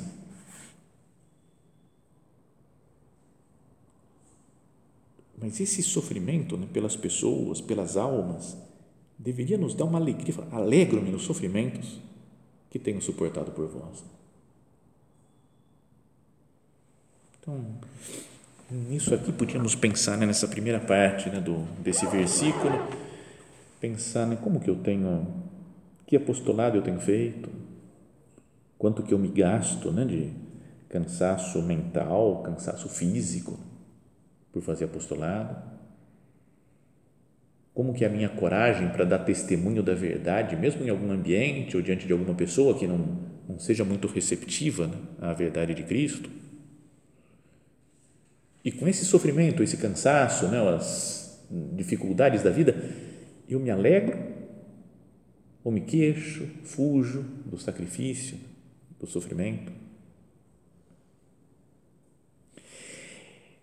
Mas 5.40 5.60
esse 5.60 5.84
sofrimento 5.84 6.58
né, 6.58 6.68
pelas 6.74 6.96
pessoas, 6.96 7.62
pelas 7.62 7.98
almas, 7.98 8.58
deveria 9.18 9.60
nos 9.60 9.76
dar 9.76 9.86
uma 9.86 10.00
alegria. 10.00 10.34
Alegro-me 10.52 11.12
nos 11.12 11.24
sofrimentos 11.24 12.00
que 12.70 12.80
tenho 12.80 13.00
suportado 13.00 13.52
por 13.52 13.68
vós. 13.68 14.04
Então, 17.40 17.64
Nisso 18.70 19.14
aqui 19.14 19.32
podíamos 19.32 19.76
pensar 19.76 20.18
né, 20.18 20.26
nessa 20.26 20.48
primeira 20.48 20.80
parte 20.80 21.30
né, 21.30 21.40
do, 21.40 21.60
desse 21.84 22.04
versículo, 22.08 22.74
pensar 23.80 24.26
né, 24.26 24.36
como 24.42 24.60
que 24.60 24.68
eu 24.68 24.76
tenho, 24.78 25.28
que 26.08 26.16
apostolado 26.16 26.76
eu 26.76 26.82
tenho 26.82 27.00
feito, 27.00 27.48
quanto 28.76 29.04
que 29.04 29.14
eu 29.14 29.20
me 29.20 29.28
gasto 29.28 29.92
né, 29.92 30.04
de 30.04 30.34
cansaço 30.90 31.62
mental, 31.62 32.42
cansaço 32.42 32.90
físico 32.90 33.60
por 34.52 34.64
fazer 34.64 34.86
apostolado, 34.86 35.56
como 37.72 37.94
que 37.94 38.04
é 38.04 38.08
a 38.08 38.12
minha 38.12 38.30
coragem 38.30 38.90
para 38.90 39.06
dar 39.06 39.20
testemunho 39.20 39.84
da 39.84 39.94
verdade, 39.94 40.56
mesmo 40.56 40.84
em 40.84 40.90
algum 40.90 41.12
ambiente 41.12 41.78
ou 41.78 41.84
diante 41.84 42.08
de 42.08 42.14
alguma 42.14 42.34
pessoa 42.34 42.76
que 42.76 42.88
não, 42.88 43.20
não 43.48 43.60
seja 43.60 43.86
muito 43.86 44.08
receptiva 44.08 44.88
né, 44.88 44.98
à 45.22 45.34
verdade 45.34 45.76
de 45.76 45.84
Cristo. 45.84 46.45
E 48.66 48.72
com 48.72 48.88
esse 48.88 49.06
sofrimento, 49.06 49.62
esse 49.62 49.78
cansaço, 49.78 50.48
né, 50.48 50.60
as 50.76 51.46
dificuldades 51.74 52.42
da 52.42 52.50
vida, 52.50 52.76
eu 53.48 53.60
me 53.60 53.70
alegro 53.70 54.18
ou 55.64 55.72
me 55.72 55.82
queixo, 55.82 56.48
fujo 56.64 57.24
do 57.46 57.60
sacrifício, 57.60 58.40
do 59.00 59.06
sofrimento. 59.06 59.72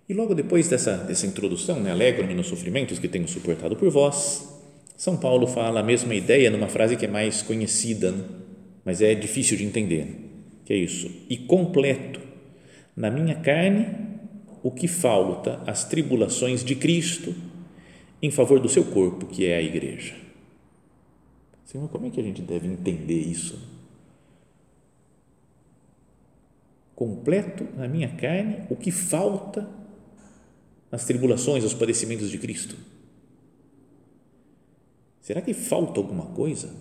E 0.09 0.14
logo 0.14 0.37
depois 0.37 0.68
dessa, 0.68 0.99
dessa 0.99 1.26
introdução, 1.26 1.80
né, 1.80 1.90
alegro-me 1.90 2.35
nos 2.35 2.47
sofrimentos 2.47 3.00
que 3.00 3.09
tenho 3.09 3.26
suportado 3.26 3.75
por 3.75 3.90
vós, 3.90 4.49
São 4.97 5.16
Paulo 5.16 5.49
fala 5.49 5.80
a 5.80 5.82
mesma 5.82 6.14
ideia 6.14 6.49
numa 6.49 6.68
frase 6.68 6.97
que 6.97 7.06
é 7.06 7.09
mais 7.09 7.42
conhecida, 7.42 8.12
né, 8.12 8.25
mas 8.85 9.02
é 9.02 9.16
difícil 9.16 9.56
de 9.56 9.64
entender, 9.64 10.30
que 10.64 10.73
é 10.73 10.76
isso, 10.76 11.11
e 11.28 11.38
completo 11.38 12.21
na 12.94 13.11
minha 13.11 13.35
carne 13.35 14.12
o 14.62 14.71
que 14.71 14.87
falta 14.87 15.61
às 15.66 15.85
tribulações 15.85 16.64
de 16.64 16.76
Cristo 16.76 17.35
em 18.23 18.31
favor 18.31 18.61
do 18.61 18.69
seu 18.69 18.85
corpo, 18.85 19.26
que 19.26 19.47
é 19.47 19.57
a 19.57 19.62
igreja. 19.62 20.14
Senhor, 21.64 21.88
como 21.88 22.07
é 22.07 22.11
que 22.11 22.21
a 22.21 22.23
gente 22.23 22.40
deve 22.40 22.69
entender 22.69 23.19
isso? 23.19 23.59
Completo 26.95 27.66
na 27.76 27.88
minha 27.88 28.09
carne 28.11 28.59
o 28.71 28.76
que 28.76 28.92
falta 28.92 29.69
às 30.90 31.04
tribulações, 31.04 31.64
aos 31.64 31.75
padecimentos 31.75 32.31
de 32.31 32.38
Cristo. 32.38 32.76
Será 35.21 35.40
que 35.40 35.54
falta 35.54 35.99
alguma 35.99 36.26
coisa? 36.26 36.73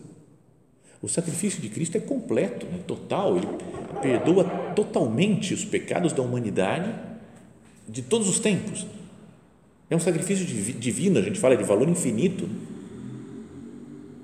O 1.02 1.08
sacrifício 1.08 1.62
de 1.62 1.70
Cristo 1.70 1.98
é 1.98 2.00
completo, 2.00 2.68
é 2.68 2.78
total, 2.80 3.38
ele 3.38 3.48
perdoa 4.02 4.44
totalmente 4.76 5.54
os 5.54 5.66
pecados 5.66 6.14
da 6.14 6.22
humanidade 6.22 7.11
de 7.88 8.02
todos 8.02 8.28
os 8.28 8.40
tempos. 8.40 8.86
É 9.90 9.96
um 9.96 10.00
sacrifício 10.00 10.46
divino, 10.46 11.20
a 11.20 11.22
gente 11.22 11.38
fala 11.38 11.58
de 11.58 11.64
valor 11.64 11.88
infinito. 11.90 12.48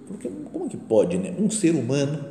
Porque 0.08 0.30
como 0.52 0.70
que 0.70 0.78
pode, 0.78 1.18
né? 1.18 1.34
Um 1.38 1.50
ser 1.50 1.76
humano, 1.76 2.26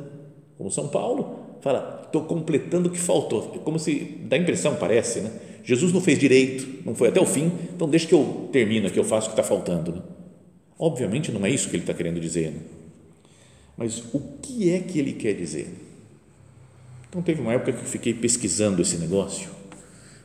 como 0.57 0.71
São 0.71 0.87
Paulo, 0.87 1.39
fala, 1.61 2.01
estou 2.05 2.23
completando 2.23 2.89
o 2.89 2.91
que 2.91 2.97
faltou. 2.97 3.53
É 3.55 3.59
como 3.59 3.77
se, 3.77 4.17
dá 4.27 4.37
impressão, 4.37 4.75
parece, 4.75 5.21
né? 5.21 5.31
Jesus 5.63 5.91
não 5.91 6.01
fez 6.01 6.17
direito, 6.17 6.83
não 6.85 6.95
foi 6.95 7.09
até 7.09 7.19
o 7.19 7.25
fim, 7.25 7.51
então 7.75 7.89
deixa 7.89 8.07
que 8.07 8.15
eu 8.15 8.49
termino 8.53 8.87
aqui, 8.87 8.97
eu 8.97 9.03
faço 9.03 9.27
o 9.27 9.33
que 9.33 9.39
está 9.39 9.43
faltando. 9.43 9.91
Né? 9.91 10.01
Obviamente 10.79 11.29
não 11.29 11.45
é 11.45 11.49
isso 11.49 11.69
que 11.69 11.75
ele 11.75 11.83
está 11.83 11.93
querendo 11.93 12.21
dizer. 12.21 12.51
Né? 12.51 12.59
Mas 13.75 14.01
o 14.13 14.19
que 14.41 14.71
é 14.71 14.79
que 14.79 14.97
ele 14.97 15.11
quer 15.11 15.33
dizer? 15.33 15.67
Então 17.09 17.21
teve 17.21 17.41
uma 17.41 17.53
época 17.53 17.73
que 17.73 17.79
eu 17.79 17.85
fiquei 17.85 18.13
pesquisando 18.13 18.81
esse 18.81 18.97
negócio 18.97 19.56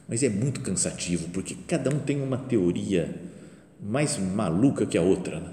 mas 0.08 0.22
é 0.22 0.28
muito 0.28 0.60
cansativo, 0.60 1.28
porque 1.28 1.56
cada 1.66 1.94
um 1.94 1.98
tem 1.98 2.20
uma 2.20 2.36
teoria 2.36 3.14
mais 3.80 4.18
maluca 4.18 4.86
que 4.86 4.96
a 4.96 5.02
outra. 5.02 5.40
Né? 5.40 5.48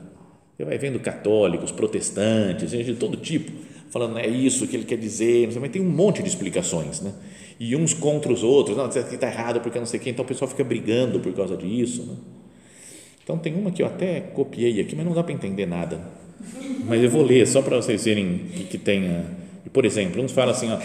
Você 0.55 0.65
vai 0.65 0.77
vendo 0.77 0.99
católicos, 0.99 1.71
protestantes, 1.71 2.71
gente 2.71 2.93
de 2.93 2.95
todo 2.95 3.17
tipo, 3.17 3.51
falando 3.89 4.19
é 4.19 4.27
isso 4.27 4.67
que 4.67 4.75
ele 4.75 4.85
quer 4.85 4.97
dizer, 4.97 5.49
mas 5.59 5.71
tem 5.71 5.81
um 5.81 5.89
monte 5.89 6.21
de 6.21 6.29
explicações, 6.29 7.01
né? 7.01 7.13
E 7.59 7.75
uns 7.75 7.93
contra 7.93 8.31
os 8.31 8.41
outros, 8.41 8.77
não, 8.77 8.87
isso 8.87 8.99
aqui 8.99 9.15
está 9.15 9.27
errado 9.27 9.59
porque 9.59 9.77
não 9.79 9.85
sei 9.85 9.99
quem, 9.99 10.11
então 10.13 10.23
o 10.23 10.27
pessoal 10.27 10.49
fica 10.49 10.63
brigando 10.63 11.19
por 11.19 11.33
causa 11.33 11.57
disso. 11.57 12.03
Né? 12.03 12.15
Então 13.21 13.37
tem 13.37 13.53
uma 13.53 13.69
que 13.69 13.81
eu 13.81 13.87
até 13.87 14.21
copiei 14.21 14.79
aqui, 14.79 14.95
mas 14.95 15.05
não 15.05 15.13
dá 15.13 15.23
para 15.23 15.33
entender 15.33 15.65
nada. 15.65 15.99
Mas 16.85 17.03
eu 17.03 17.09
vou 17.09 17.21
ler 17.21 17.45
só 17.45 17.61
para 17.61 17.75
vocês 17.75 18.05
verem 18.05 18.37
que, 18.53 18.63
que 18.63 18.77
tenha. 18.77 19.25
Por 19.73 19.83
exemplo, 19.83 20.21
uns 20.23 20.31
falam 20.31 20.51
assim, 20.51 20.71
ó, 20.71 20.79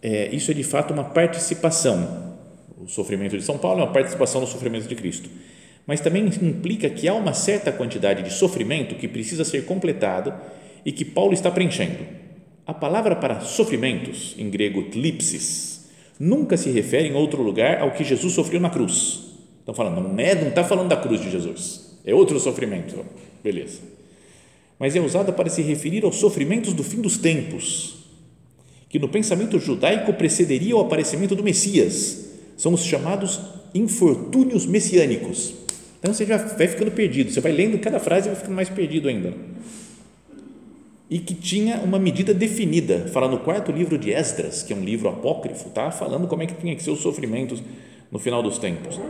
é, 0.00 0.32
isso 0.32 0.52
é 0.52 0.54
de 0.54 0.62
fato 0.62 0.92
uma 0.92 1.02
participação 1.02 2.27
o 2.27 2.27
sofrimento 2.88 3.36
de 3.36 3.44
São 3.44 3.58
Paulo 3.58 3.80
é 3.80 3.84
uma 3.84 3.92
participação 3.92 4.40
no 4.40 4.46
sofrimento 4.46 4.88
de 4.88 4.94
Cristo. 4.94 5.28
Mas 5.86 6.00
também 6.00 6.26
implica 6.26 6.90
que 6.90 7.08
há 7.08 7.14
uma 7.14 7.32
certa 7.32 7.70
quantidade 7.70 8.22
de 8.22 8.32
sofrimento 8.32 8.94
que 8.94 9.06
precisa 9.06 9.44
ser 9.44 9.64
completada 9.64 10.40
e 10.84 10.92
que 10.92 11.04
Paulo 11.04 11.32
está 11.32 11.50
preenchendo. 11.50 12.06
A 12.66 12.74
palavra 12.74 13.16
para 13.16 13.40
sofrimentos, 13.40 14.34
em 14.38 14.50
grego 14.50 14.82
tlipsis, 14.90 15.88
nunca 16.20 16.56
se 16.56 16.70
refere 16.70 17.08
em 17.08 17.14
outro 17.14 17.42
lugar 17.42 17.80
ao 17.80 17.92
que 17.92 18.04
Jesus 18.04 18.34
sofreu 18.34 18.60
na 18.60 18.68
cruz. 18.68 19.34
Estão 19.60 19.74
falando, 19.74 20.06
não 20.06 20.18
é, 20.18 20.34
não 20.34 20.48
está 20.48 20.64
falando 20.64 20.88
da 20.88 20.96
cruz 20.96 21.20
de 21.20 21.30
Jesus, 21.30 21.98
é 22.04 22.14
outro 22.14 22.38
sofrimento. 22.38 23.04
Beleza. 23.42 23.80
Mas 24.78 24.94
é 24.94 25.00
usada 25.00 25.32
para 25.32 25.48
se 25.48 25.62
referir 25.62 26.04
aos 26.04 26.16
sofrimentos 26.16 26.72
do 26.72 26.84
fim 26.84 27.00
dos 27.00 27.18
tempos, 27.18 27.96
que 28.88 28.98
no 28.98 29.08
pensamento 29.08 29.58
judaico 29.58 30.12
precederia 30.12 30.76
o 30.76 30.80
aparecimento 30.80 31.34
do 31.34 31.42
Messias 31.42 32.27
são 32.58 32.74
os 32.74 32.84
chamados 32.84 33.40
infortúnios 33.72 34.66
messiânicos. 34.66 35.54
Então 35.98 36.12
você 36.12 36.26
já 36.26 36.36
vai 36.36 36.66
ficando 36.66 36.90
perdido, 36.90 37.30
você 37.30 37.40
vai 37.40 37.52
lendo 37.52 37.78
cada 37.78 37.98
frase 37.98 38.26
e 38.26 38.30
vai 38.30 38.36
ficando 38.36 38.54
mais 38.54 38.68
perdido 38.68 39.08
ainda. 39.08 39.32
E 41.08 41.18
que 41.20 41.32
tinha 41.32 41.78
uma 41.78 41.98
medida 41.98 42.34
definida, 42.34 43.08
fala 43.12 43.28
no 43.28 43.38
quarto 43.38 43.72
livro 43.72 43.96
de 43.96 44.12
Esdras, 44.12 44.62
que 44.62 44.72
é 44.72 44.76
um 44.76 44.84
livro 44.84 45.08
apócrifo, 45.08 45.70
tá? 45.70 45.90
falando 45.90 46.26
como 46.26 46.42
é 46.42 46.46
que 46.46 46.54
tinha 46.54 46.76
que 46.76 46.82
ser 46.82 46.90
os 46.90 47.00
sofrimentos 47.00 47.62
no 48.10 48.18
final 48.18 48.42
dos 48.42 48.58
tempos. 48.58 49.00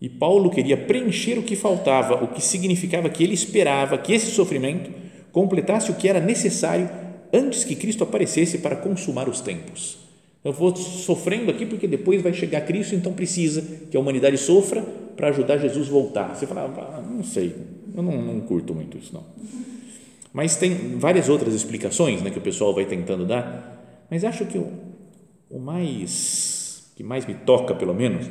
E 0.00 0.08
Paulo 0.08 0.50
queria 0.50 0.76
preencher 0.76 1.38
o 1.38 1.42
que 1.42 1.56
faltava, 1.56 2.22
o 2.22 2.28
que 2.28 2.42
significava 2.42 3.08
que 3.08 3.24
ele 3.24 3.34
esperava 3.34 3.98
que 3.98 4.12
esse 4.12 4.30
sofrimento 4.30 4.90
completasse 5.32 5.90
o 5.90 5.94
que 5.94 6.08
era 6.08 6.20
necessário 6.20 6.88
antes 7.32 7.64
que 7.64 7.74
Cristo 7.74 8.04
aparecesse 8.04 8.58
para 8.58 8.76
consumar 8.76 9.28
os 9.28 9.40
tempos. 9.40 10.09
Eu 10.42 10.52
vou 10.52 10.74
sofrendo 10.74 11.50
aqui 11.50 11.66
porque 11.66 11.86
depois 11.86 12.22
vai 12.22 12.32
chegar 12.32 12.62
Cristo, 12.62 12.94
então 12.94 13.12
precisa 13.12 13.62
que 13.90 13.96
a 13.96 14.00
humanidade 14.00 14.38
sofra 14.38 14.82
para 15.14 15.28
ajudar 15.28 15.58
Jesus 15.58 15.88
voltar. 15.88 16.34
Você 16.34 16.46
fala, 16.46 16.64
ah, 16.64 17.02
não 17.02 17.22
sei, 17.22 17.54
eu 17.94 18.02
não, 18.02 18.22
não, 18.22 18.40
curto 18.40 18.74
muito 18.74 18.96
isso, 18.96 19.12
não. 19.12 19.24
Mas 20.32 20.56
tem 20.56 20.98
várias 20.98 21.28
outras 21.28 21.52
explicações 21.52 22.22
né, 22.22 22.30
que 22.30 22.38
o 22.38 22.42
pessoal 22.42 22.74
vai 22.74 22.86
tentando 22.86 23.26
dar, 23.26 24.06
mas 24.10 24.24
acho 24.24 24.46
que 24.46 24.56
o, 24.56 24.72
o 25.50 25.58
mais, 25.58 26.90
que 26.96 27.02
mais 27.02 27.26
me 27.26 27.34
toca, 27.34 27.74
pelo 27.74 27.92
menos, 27.92 28.26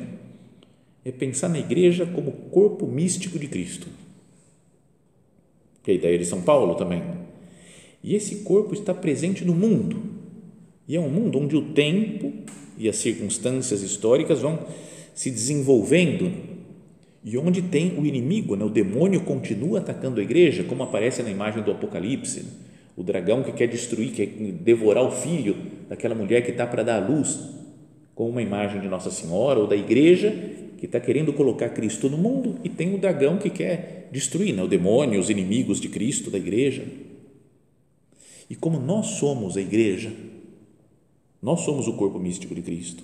é 1.05 1.11
pensar 1.11 1.47
na 1.47 1.59
igreja 1.59 2.07
como 2.07 2.31
corpo 2.31 2.87
místico 2.87 3.37
de 3.37 3.47
Cristo. 3.47 3.87
Que 5.83 5.91
é 5.91 5.93
a 5.93 5.97
ideia 5.97 6.17
de 6.17 6.25
São 6.25 6.41
Paulo 6.41 6.73
também. 6.73 7.03
E 8.03 8.15
esse 8.15 8.37
corpo 8.37 8.73
está 8.73 8.93
presente 8.93 9.45
no 9.45 9.53
mundo 9.53 10.18
e 10.89 10.95
é 10.95 10.99
um 10.99 11.07
mundo 11.07 11.37
onde 11.37 11.55
o 11.55 11.61
tempo 11.61 12.33
e 12.75 12.89
as 12.89 12.95
circunstâncias 12.95 13.83
históricas 13.83 14.41
vão 14.41 14.57
se 15.13 15.29
desenvolvendo 15.29 16.33
e 17.23 17.37
onde 17.37 17.61
tem 17.61 17.99
o 17.99 18.07
inimigo, 18.07 18.55
né? 18.55 18.65
o 18.65 18.69
demônio 18.69 19.21
continua 19.21 19.79
atacando 19.79 20.19
a 20.19 20.23
igreja, 20.23 20.63
como 20.63 20.81
aparece 20.81 21.21
na 21.21 21.29
imagem 21.29 21.61
do 21.61 21.69
Apocalipse. 21.69 22.39
Né? 22.39 22.49
O 22.97 23.03
dragão 23.03 23.43
que 23.43 23.51
quer 23.51 23.67
destruir, 23.67 24.13
quer 24.13 24.25
devorar 24.25 25.03
o 25.03 25.11
filho 25.11 25.55
daquela 25.87 26.15
mulher 26.15 26.41
que 26.43 26.51
está 26.51 26.65
para 26.65 26.81
dar 26.81 27.03
a 27.03 27.07
luz, 27.07 27.39
com 28.15 28.27
uma 28.27 28.41
imagem 28.41 28.81
de 28.81 28.87
Nossa 28.87 29.11
Senhora 29.11 29.59
ou 29.59 29.67
da 29.67 29.75
igreja 29.75 30.33
que 30.77 30.85
está 30.85 30.99
querendo 30.99 31.33
colocar 31.33 31.69
Cristo 31.69 32.09
no 32.09 32.17
mundo 32.17 32.57
e 32.63 32.69
tem 32.69 32.95
o 32.95 32.97
dragão 32.97 33.37
que 33.37 33.49
quer 33.49 34.09
destruir, 34.11 34.55
né? 34.55 34.63
o 34.63 34.67
demônio, 34.67 35.19
os 35.19 35.29
inimigos 35.29 35.79
de 35.79 35.87
Cristo, 35.87 36.31
da 36.31 36.37
igreja. 36.39 36.83
E 38.49 38.55
como 38.55 38.79
nós 38.79 39.05
somos 39.07 39.55
a 39.55 39.61
igreja, 39.61 40.11
nós 41.41 41.61
somos 41.61 41.87
o 41.87 41.93
corpo 41.93 42.19
místico 42.19 42.53
de 42.53 42.61
Cristo. 42.61 43.03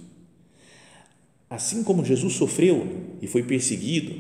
Assim 1.49 1.83
como 1.83 2.03
Jesus 2.03 2.33
sofreu 2.33 2.87
e 3.21 3.27
foi 3.27 3.43
perseguido, 3.43 4.15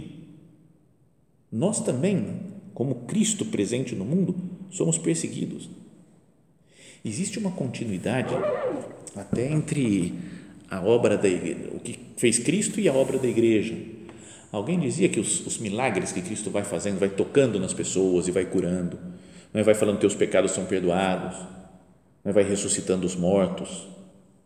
nós 1.51 1.79
também, 1.79 2.41
como 2.73 3.05
Cristo 3.05 3.45
presente 3.45 3.95
no 3.95 4.05
mundo, 4.05 4.35
somos 4.69 4.97
perseguidos. 4.97 5.69
Existe 7.03 7.39
uma 7.39 7.51
continuidade 7.51 8.33
até 9.15 9.51
entre 9.51 10.13
a 10.69 10.81
obra 10.81 11.17
da 11.17 11.27
igreja, 11.27 11.69
o 11.73 11.79
que 11.79 11.99
fez 12.17 12.39
Cristo 12.39 12.79
e 12.79 12.87
a 12.89 12.93
obra 12.93 13.17
da 13.17 13.27
igreja. 13.27 13.75
Alguém 14.51 14.79
dizia 14.79 15.09
que 15.09 15.19
os, 15.19 15.45
os 15.45 15.57
milagres 15.57 16.11
que 16.11 16.21
Cristo 16.21 16.49
vai 16.49 16.63
fazendo, 16.63 16.99
vai 16.99 17.09
tocando 17.09 17.59
nas 17.59 17.73
pessoas 17.73 18.27
e 18.27 18.31
vai 18.31 18.45
curando, 18.45 18.97
não 19.53 19.61
é? 19.61 19.63
vai 19.63 19.75
falando 19.75 19.95
que 19.95 20.01
teus 20.01 20.15
pecados 20.15 20.51
são 20.51 20.65
perdoados, 20.65 21.37
não 22.23 22.31
é? 22.31 22.33
vai 22.33 22.43
ressuscitando 22.43 23.05
os 23.05 23.15
mortos, 23.15 23.87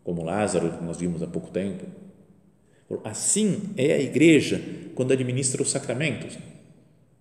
como 0.04 0.24
Lázaro, 0.24 0.72
que 0.72 0.84
nós 0.84 0.98
vimos 0.98 1.22
há 1.22 1.28
pouco 1.28 1.50
tempo, 1.52 1.86
Assim 3.04 3.62
é 3.78 3.94
a 3.94 4.02
igreja 4.02 4.62
quando 4.96 5.14
administra 5.14 5.62
os 5.62 5.70
sacramentos. 5.70 6.38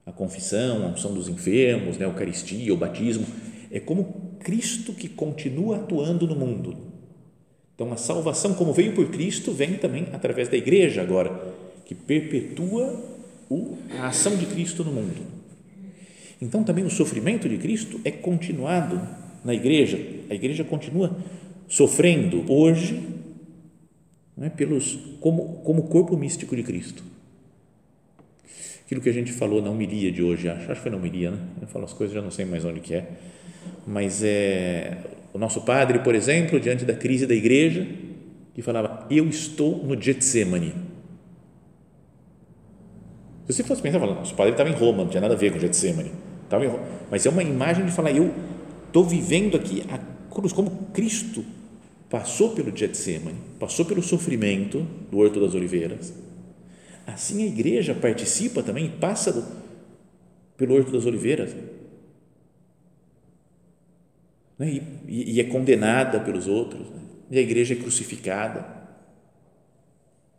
A 0.06 0.12
confissão, 0.12 0.85
a 0.85 0.88
unção 0.88 1.12
dos 1.12 1.28
enfermos, 1.28 1.99
né, 1.99 2.06
a 2.06 2.08
Eucaristia, 2.08 2.73
o 2.73 2.76
batismo. 2.76 3.26
É 3.70 3.78
como 3.78 4.37
Cristo 4.40 4.94
que 4.94 5.08
continua 5.08 5.76
atuando 5.76 6.26
no 6.26 6.35
mundo. 6.35 6.76
Então, 7.75 7.92
a 7.92 7.97
salvação, 7.97 8.54
como 8.54 8.73
veio 8.73 8.94
por 8.94 9.11
Cristo, 9.11 9.52
vem 9.52 9.75
também 9.75 10.08
através 10.12 10.49
da 10.49 10.56
igreja 10.56 11.02
agora, 11.02 11.54
que 11.85 11.94
perpetua 11.94 13.18
a 14.00 14.08
ação 14.08 14.37
de 14.37 14.47
Cristo 14.47 14.82
no 14.82 14.90
mundo. 14.90 15.23
Então, 16.40 16.64
também 16.64 16.85
o 16.85 16.90
sofrimento 16.90 17.49
de 17.49 17.58
Cristo 17.58 18.00
é 18.04 18.11
continuado 18.11 19.00
na 19.44 19.54
igreja. 19.54 20.00
A 20.30 20.35
igreja 20.35 20.64
continua 20.64 21.16
sofrendo 21.68 22.50
hoje 22.50 23.00
é, 24.40 24.48
pelos, 24.48 24.98
como, 25.20 25.60
como 25.64 25.82
corpo 25.84 26.16
místico 26.16 26.56
de 26.56 26.62
Cristo. 26.62 27.02
Aquilo 28.84 29.02
que 29.02 29.08
a 29.10 29.12
gente 29.12 29.32
falou 29.32 29.60
na 29.60 29.68
homilia 29.68 30.10
de 30.10 30.22
hoje, 30.22 30.48
acho, 30.48 30.62
acho 30.62 30.75
que 30.75 30.80
foi 30.80 30.90
na 30.90 30.96
homilia, 30.96 31.30
né? 31.30 31.38
Eu 31.60 31.68
falo 31.68 31.84
as 31.84 31.92
coisas, 31.92 32.14
já 32.14 32.22
não 32.22 32.30
sei 32.30 32.46
mais 32.46 32.64
onde 32.64 32.80
que 32.80 32.94
é, 32.94 33.06
mas 33.87 34.22
é 34.25 34.96
o 35.34 35.38
nosso 35.38 35.60
padre, 35.60 35.98
por 35.98 36.14
exemplo, 36.14 36.58
diante 36.58 36.87
da 36.87 36.94
crise 36.94 37.26
da 37.26 37.34
igreja, 37.34 37.87
que 38.54 38.62
falava, 38.62 39.06
eu 39.10 39.28
estou 39.28 39.84
no 39.84 40.00
Getsemane. 40.00 40.75
Se 43.46 43.52
você 43.52 43.64
fosse 43.64 43.82
pensar, 43.82 43.98
nosso 43.98 44.34
padre 44.34 44.52
estava 44.52 44.70
em 44.70 44.75
Roma, 44.75 45.04
não 45.04 45.08
tinha 45.08 45.20
nada 45.20 45.34
a 45.34 45.37
ver 45.37 45.52
com 45.52 45.58
Getsemane, 45.58 46.12
estava 46.44 46.64
em 46.64 46.68
Roma, 46.68 46.82
mas 47.10 47.26
é 47.26 47.30
uma 47.30 47.42
imagem 47.42 47.84
de 47.84 47.92
falar, 47.92 48.12
eu 48.12 48.34
estou 48.87 49.04
vivendo 49.04 49.56
aqui 49.56 49.84
a 49.90 49.98
cruz, 50.34 50.52
como 50.52 50.70
Cristo 50.94 51.44
passou 52.08 52.54
pelo 52.54 52.74
Getsemane, 52.74 53.38
passou 53.58 53.84
pelo 53.84 54.02
sofrimento 54.02 54.86
do 55.10 55.18
Horto 55.18 55.40
das 55.40 55.54
Oliveiras, 55.54 56.12
assim 57.06 57.42
a 57.42 57.46
igreja 57.46 57.94
participa 57.94 58.62
também, 58.62 58.90
passa 58.90 59.32
do, 59.32 59.44
pelo 60.56 60.74
Horto 60.74 60.90
das 60.90 61.06
Oliveiras, 61.06 61.54
né? 64.58 64.82
e, 65.06 65.34
e, 65.34 65.40
é 65.40 65.44
condenada 65.44 66.20
pelos 66.20 66.46
outros, 66.46 66.88
né? 66.90 67.00
e 67.30 67.38
a 67.38 67.42
igreja 67.42 67.74
é 67.74 67.76
crucificada. 67.76 68.77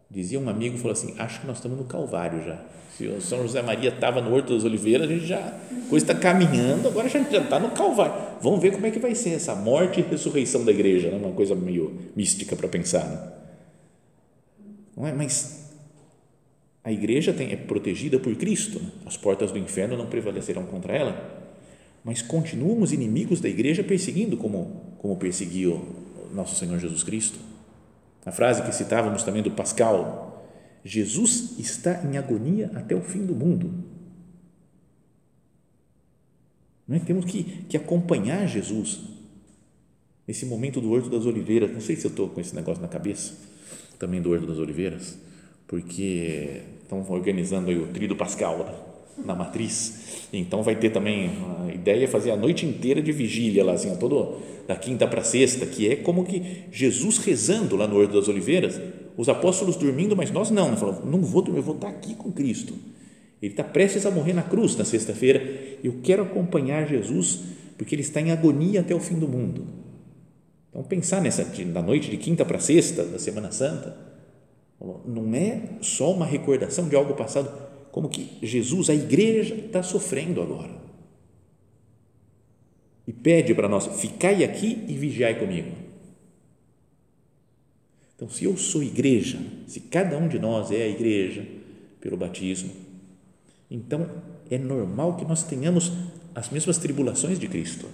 Dizia 0.10 0.40
um 0.40 0.50
amigo, 0.50 0.78
falou 0.78 0.94
assim, 0.94 1.14
acho 1.18 1.42
que 1.42 1.48
nós 1.48 1.58
estamos 1.58 1.78
no 1.78 1.86
Calvário 1.86 2.44
já, 2.44 2.60
se 3.00 3.08
o 3.08 3.22
São 3.22 3.44
José 3.44 3.62
Maria 3.62 3.92
estava 3.92 4.22
no 4.22 4.36
Horto 4.36 4.54
das 4.54 4.66
Oliveiras, 4.66 5.10
a 5.10 5.14
gente 5.14 5.26
já, 5.26 5.40
a 5.40 5.90
coisa 5.90 6.04
está 6.04 6.14
caminhando, 6.14 6.90
agora 6.90 7.08
a 7.08 7.10
gente 7.10 7.32
já 7.32 7.42
está 7.42 7.58
no 7.58 7.72
Calvário. 7.72 8.14
Vamos 8.42 8.62
ver 8.62 8.74
como 8.74 8.86
é 8.86 8.92
que 8.92 9.00
vai 9.00 9.16
ser 9.16 9.30
essa 9.30 9.56
morte 9.56 10.02
e 10.02 10.04
ressurreição 10.04 10.66
da 10.66 10.72
igreja, 10.72 11.10
né? 11.10 11.16
uma 11.16 11.32
coisa 11.32 11.56
meio 11.56 11.98
mística 12.14 12.58
para 12.58 12.68
pensar. 12.68 13.06
Né? 13.06 13.32
Não 14.98 15.08
é? 15.08 15.14
Mas 15.14 15.72
a 16.84 16.92
igreja 16.92 17.32
tem, 17.32 17.54
é 17.54 17.56
protegida 17.56 18.20
por 18.20 18.36
Cristo, 18.36 18.80
né? 18.80 18.90
as 19.06 19.16
portas 19.16 19.50
do 19.50 19.58
inferno 19.58 19.96
não 19.96 20.08
prevalecerão 20.08 20.66
contra 20.66 20.94
ela, 20.94 21.40
mas 22.04 22.22
continuam 22.22 22.82
os 22.82 22.92
inimigos 22.92 23.40
da 23.40 23.48
igreja 23.48 23.82
perseguindo 23.82 24.36
como, 24.36 24.96
como 24.98 25.16
perseguiu 25.16 25.86
nosso 26.34 26.54
Senhor 26.56 26.78
Jesus 26.80 27.02
Cristo. 27.02 27.40
A 28.26 28.32
frase 28.32 28.62
que 28.64 28.72
citávamos 28.74 29.24
também 29.24 29.42
do 29.42 29.52
Pascal, 29.52 30.46
Jesus 30.84 31.58
está 31.58 32.04
em 32.04 32.18
agonia 32.18 32.72
até 32.76 32.96
o 32.96 33.02
fim 33.02 33.26
do 33.26 33.36
mundo. 33.36 33.74
Nós 36.88 37.04
temos 37.04 37.26
que, 37.26 37.44
que 37.44 37.78
acompanhar 37.78 38.48
Jesus 38.48 39.02
nesse 40.28 40.46
momento 40.46 40.82
do 40.82 40.92
Horto 40.92 41.10
das 41.10 41.26
Oliveiras. 41.26 41.72
Não 41.72 41.82
sei 41.82 41.96
se 41.96 42.06
eu 42.06 42.10
estou 42.10 42.30
com 42.30 42.42
esse 42.42 42.56
negócio 42.56 42.82
na 42.82 42.88
cabeça, 42.88 43.34
também 43.98 44.22
do 44.22 44.32
Horto 44.32 44.48
das 44.48 44.58
Oliveiras, 44.58 45.18
porque 45.68 46.64
estão 46.82 47.06
organizando 47.10 47.72
o 47.72 47.88
Tríduo 47.88 48.18
Pascal 48.18 48.90
na 49.18 49.36
matriz. 49.36 50.28
Então 50.34 50.64
vai 50.64 50.76
ter 50.76 50.90
também 50.90 51.32
a 51.68 51.69
ideia 51.80 52.04
é 52.04 52.08
fazer 52.08 52.32
a 52.32 52.38
noite 52.38 52.66
inteira 52.66 53.02
de 53.02 53.12
vigília 53.12 53.64
lá, 53.64 53.74
assim, 53.74 53.96
todo 53.96 54.38
da 54.68 54.76
quinta 54.76 55.08
para 55.08 55.24
sexta, 55.24 55.66
que 55.66 55.90
é 55.90 55.96
como 55.96 56.24
que 56.24 56.66
Jesus 56.72 57.18
rezando 57.18 57.76
lá 57.76 57.88
no 57.88 57.98
Horto 57.98 58.14
das 58.14 58.28
Oliveiras, 58.28 58.80
os 59.18 59.28
apóstolos 59.28 59.76
dormindo, 59.76 60.16
mas 60.16 60.32
nós 60.32 60.52
não. 60.52 60.78
Falamos, 60.78 61.04
não 61.06 61.22
vou 61.22 61.42
dormir, 61.42 61.60
eu 61.60 61.64
vou 61.64 61.76
estar 61.76 61.90
aqui 61.90 62.14
com 62.14 62.32
Cristo. 62.32 62.74
Ele 63.42 63.54
está 63.54 63.64
prestes 63.64 64.06
a 64.06 64.12
morrer 64.12 64.34
na 64.34 64.44
cruz 64.44 64.76
na 64.76 64.86
sexta-feira. 64.86 65.42
Eu 65.84 66.00
quero 66.04 66.24
acompanhar 66.24 66.88
Jesus 66.88 67.40
porque 67.78 67.96
ele 67.96 68.02
está 68.02 68.22
em 68.22 68.32
agonia 68.32 68.82
até 68.82 68.94
o 68.94 69.00
fim 69.00 69.16
do 69.16 69.28
mundo. 69.28 69.66
Então 70.70 70.84
pensar 70.84 71.22
nessa 71.22 71.46
na 71.66 71.82
noite 71.82 72.12
de 72.12 72.18
quinta 72.18 72.46
para 72.46 72.60
sexta 72.60 73.04
da 73.04 73.18
Semana 73.18 73.52
Santa, 73.52 73.98
não 75.06 75.34
é 75.34 75.62
só 75.82 76.14
uma 76.14 76.26
recordação 76.26 76.88
de 76.88 76.96
algo 76.96 77.14
passado, 77.16 77.52
como 77.92 78.08
que 78.08 78.38
Jesus, 78.42 78.90
a 78.90 78.94
igreja, 78.94 79.56
está 79.56 79.82
sofrendo 79.82 80.42
agora. 80.42 80.79
E 83.10 83.12
pede 83.12 83.56
para 83.56 83.68
nós: 83.68 83.88
ficai 84.00 84.44
aqui 84.44 84.86
e 84.88 84.94
vigiai 84.94 85.34
comigo. 85.40 85.72
Então, 88.16 88.30
se 88.30 88.46
eu 88.46 88.56
sou 88.56 88.84
igreja, 88.84 89.40
se 89.66 89.80
cada 89.80 90.16
um 90.16 90.28
de 90.28 90.38
nós 90.38 90.70
é 90.70 90.84
a 90.84 90.88
igreja 90.88 91.44
pelo 92.00 92.16
batismo, 92.16 92.70
então 93.72 94.08
é 94.52 94.60
normal 94.60 95.16
que 95.16 95.26
nós 95.26 95.42
tenhamos 95.42 95.92
as 96.36 96.52
mesmas 96.52 96.78
tribulações 96.78 97.40
de 97.40 97.48
Cristo. 97.48 97.88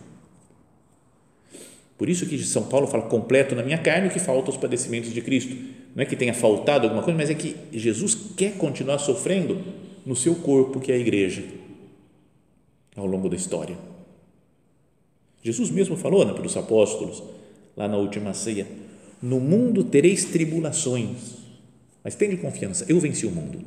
Por 1.98 2.10
isso 2.10 2.26
que 2.26 2.38
São 2.40 2.64
Paulo 2.64 2.86
fala 2.86 3.04
completo 3.04 3.56
na 3.56 3.64
minha 3.64 3.78
carne 3.78 4.10
o 4.10 4.12
que 4.12 4.20
falta 4.20 4.52
os 4.52 4.58
padecimentos 4.58 5.14
de 5.14 5.22
Cristo. 5.22 5.56
Não 5.96 6.04
é 6.04 6.06
que 6.06 6.18
tenha 6.18 6.34
faltado 6.34 6.88
alguma 6.88 7.02
coisa, 7.02 7.18
mas 7.18 7.30
é 7.30 7.36
que 7.36 7.56
Jesus 7.72 8.34
quer 8.36 8.58
continuar 8.58 8.98
sofrendo 8.98 9.64
no 10.06 10.14
seu 10.14 10.36
corpo, 10.36 10.82
que 10.82 10.92
é 10.92 10.96
a 10.96 11.00
igreja, 11.00 11.42
ao 12.98 13.06
longo 13.06 13.30
da 13.30 13.38
história. 13.38 13.95
Jesus 15.46 15.70
mesmo 15.70 15.96
falou 15.96 16.26
né, 16.26 16.34
para 16.34 16.48
os 16.48 16.58
apóstolos, 16.58 17.22
lá 17.78 17.88
na 17.88 17.98
última 17.98 18.34
ceia: 18.34 18.68
No 19.22 19.40
mundo 19.40 19.84
tereis 19.84 20.26
tribulações, 20.26 21.36
mas 22.04 22.16
tenha 22.16 22.36
confiança, 22.36 22.84
eu 22.90 23.00
venci 23.00 23.28
o 23.28 23.32
mundo. 23.32 23.62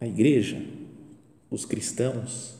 A 0.00 0.06
igreja, 0.06 0.64
os 1.50 1.66
cristãos, 1.66 2.54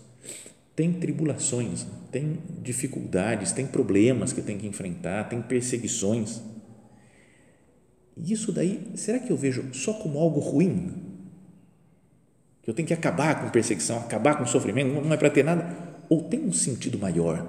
têm 0.76 0.92
tribulações, 0.92 1.86
têm 2.10 2.38
dificuldades, 2.62 3.52
têm 3.52 3.66
problemas 3.66 4.34
que 4.34 4.42
tem 4.42 4.58
que 4.58 4.66
enfrentar, 4.66 5.30
têm 5.30 5.40
perseguições 5.40 6.42
e 8.16 8.32
isso 8.32 8.52
daí, 8.52 8.92
será 8.94 9.18
que 9.18 9.30
eu 9.30 9.36
vejo 9.36 9.72
só 9.72 9.94
como 9.94 10.18
algo 10.18 10.40
ruim? 10.40 11.01
Que 12.62 12.70
eu 12.70 12.74
tenho 12.74 12.86
que 12.86 12.94
acabar 12.94 13.40
com 13.42 13.50
perseguição, 13.50 13.98
acabar 13.98 14.36
com 14.36 14.46
sofrimento, 14.46 14.88
não 14.88 15.12
é 15.12 15.16
para 15.16 15.30
ter 15.30 15.44
nada? 15.44 15.76
Ou 16.08 16.22
tem 16.22 16.40
um 16.40 16.52
sentido 16.52 16.98
maior? 16.98 17.46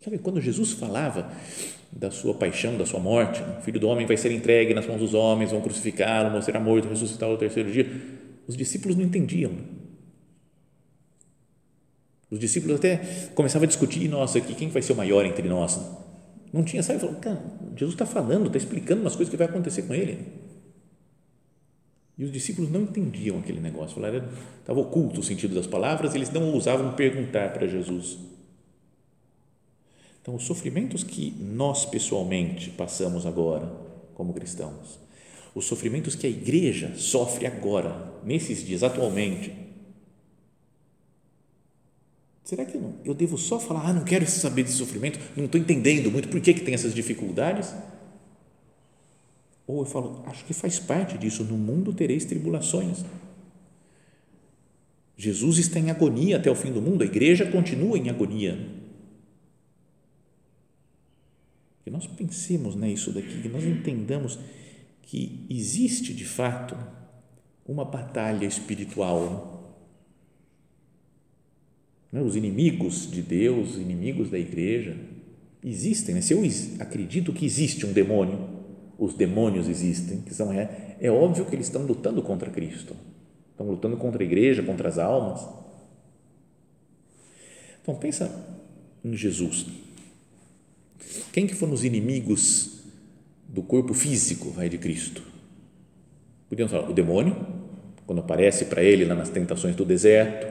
Sabe, 0.00 0.18
quando 0.18 0.40
Jesus 0.40 0.72
falava 0.72 1.30
da 1.90 2.10
sua 2.10 2.34
paixão, 2.34 2.76
da 2.78 2.86
sua 2.86 3.00
morte, 3.00 3.42
o 3.58 3.62
filho 3.62 3.80
do 3.80 3.88
homem 3.88 4.06
vai 4.06 4.16
ser 4.16 4.30
entregue 4.30 4.72
nas 4.72 4.86
mãos 4.86 5.00
dos 5.00 5.14
homens, 5.14 5.50
vão 5.50 5.60
crucificá-lo, 5.60 6.30
vão 6.30 6.40
ser 6.40 6.58
morto, 6.60 6.88
ressuscitar 6.88 7.28
no 7.28 7.36
terceiro 7.36 7.70
dia, 7.70 7.90
os 8.46 8.56
discípulos 8.56 8.96
não 8.96 9.04
entendiam. 9.04 9.52
Os 12.30 12.38
discípulos 12.38 12.76
até 12.76 12.98
começavam 13.34 13.64
a 13.64 13.68
discutir, 13.68 14.08
nossa, 14.08 14.40
quem 14.40 14.68
vai 14.68 14.82
ser 14.82 14.92
o 14.92 14.96
maior 14.96 15.24
entre 15.24 15.48
nós? 15.48 15.80
Não 16.52 16.62
tinha, 16.62 16.82
sabe? 16.82 17.00
Falou, 17.00 17.16
cara, 17.16 17.42
Jesus 17.74 17.94
está 17.94 18.06
falando, 18.06 18.46
está 18.46 18.58
explicando 18.58 19.00
umas 19.00 19.16
coisas 19.16 19.30
que 19.30 19.36
vai 19.36 19.46
acontecer 19.46 19.82
com 19.82 19.94
ele. 19.94 20.26
E 22.18 22.24
os 22.24 22.32
discípulos 22.32 22.68
não 22.68 22.82
entendiam 22.82 23.38
aquele 23.38 23.60
negócio, 23.60 23.94
falaram, 23.94 24.28
estava 24.58 24.80
oculto 24.80 25.20
o 25.20 25.22
sentido 25.22 25.54
das 25.54 25.68
palavras, 25.68 26.16
eles 26.16 26.30
não 26.30 26.52
ousavam 26.52 26.94
perguntar 26.94 27.52
para 27.52 27.68
Jesus. 27.68 28.18
Então, 30.20 30.34
os 30.34 30.44
sofrimentos 30.44 31.04
que 31.04 31.30
nós 31.40 31.86
pessoalmente 31.86 32.70
passamos 32.70 33.24
agora, 33.24 33.72
como 34.14 34.34
cristãos, 34.34 34.98
os 35.54 35.66
sofrimentos 35.66 36.16
que 36.16 36.26
a 36.26 36.30
igreja 36.30 36.92
sofre 36.96 37.46
agora, 37.46 38.12
nesses 38.24 38.66
dias, 38.66 38.82
atualmente, 38.82 39.68
Será 42.48 42.64
que 42.64 42.78
eu, 42.78 42.94
eu 43.04 43.12
devo 43.12 43.36
só 43.36 43.60
falar, 43.60 43.90
ah, 43.90 43.92
não 43.92 44.04
quero 44.04 44.26
saber 44.26 44.62
de 44.62 44.72
sofrimento, 44.72 45.20
não 45.36 45.44
estou 45.44 45.60
entendendo 45.60 46.10
muito 46.10 46.28
por 46.28 46.40
que, 46.40 46.54
que 46.54 46.62
tem 46.62 46.72
essas 46.72 46.94
dificuldades? 46.94 47.74
Ou 49.68 49.80
eu 49.80 49.84
falo, 49.84 50.24
acho 50.26 50.44
que 50.44 50.52
faz 50.52 50.80
parte 50.80 51.16
disso, 51.16 51.44
no 51.44 51.56
mundo 51.56 51.92
tereis 51.92 52.24
tribulações. 52.24 53.04
Jesus 55.16 55.58
está 55.58 55.78
em 55.78 55.90
agonia 55.90 56.38
até 56.38 56.50
o 56.50 56.54
fim 56.54 56.72
do 56.72 56.82
mundo, 56.82 57.02
a 57.02 57.06
igreja 57.06 57.48
continua 57.48 57.96
em 57.96 58.08
agonia. 58.08 58.58
Que 61.84 61.90
nós 61.90 62.06
pensemos 62.06 62.74
nisso 62.74 63.12
daqui, 63.12 63.42
que 63.42 63.48
nós 63.48 63.62
entendamos 63.62 64.38
que 65.02 65.46
existe 65.48 66.12
de 66.12 66.24
fato 66.24 66.76
uma 67.66 67.84
batalha 67.84 68.46
espiritual 68.46 69.58
né? 72.12 72.22
os 72.22 72.36
inimigos 72.36 73.10
de 73.10 73.22
Deus, 73.22 73.70
os 73.70 73.76
inimigos 73.76 74.30
da 74.30 74.38
igreja, 74.38 74.96
existem, 75.62 76.14
né? 76.14 76.20
se 76.20 76.32
eu 76.32 76.42
acredito 76.80 77.32
que 77.32 77.44
existe 77.44 77.84
um 77.86 77.92
demônio, 77.92 78.57
os 78.98 79.14
demônios 79.14 79.68
existem, 79.68 80.20
que 80.20 80.34
são 80.34 80.52
é, 80.52 80.96
é 81.00 81.10
óbvio 81.10 81.44
que 81.44 81.54
eles 81.54 81.66
estão 81.66 81.82
lutando 81.82 82.20
contra 82.20 82.50
Cristo, 82.50 82.96
estão 83.52 83.68
lutando 83.68 83.96
contra 83.96 84.22
a 84.22 84.26
igreja, 84.26 84.62
contra 84.62 84.88
as 84.88 84.98
almas. 84.98 85.46
Então 87.80 87.94
pensa 87.94 88.30
em 89.04 89.16
Jesus. 89.16 89.66
Quem 91.32 91.46
que 91.46 91.54
foram 91.54 91.72
os 91.72 91.84
inimigos 91.84 92.82
do 93.46 93.62
corpo 93.62 93.94
físico 93.94 94.50
vai, 94.50 94.68
de 94.68 94.78
Cristo? 94.78 95.22
Podíamos 96.48 96.72
falar 96.72 96.90
o 96.90 96.92
demônio, 96.92 97.36
quando 98.04 98.18
aparece 98.18 98.64
para 98.64 98.82
ele 98.82 99.04
lá 99.04 99.14
nas 99.14 99.28
tentações 99.28 99.76
do 99.76 99.84
deserto, 99.84 100.48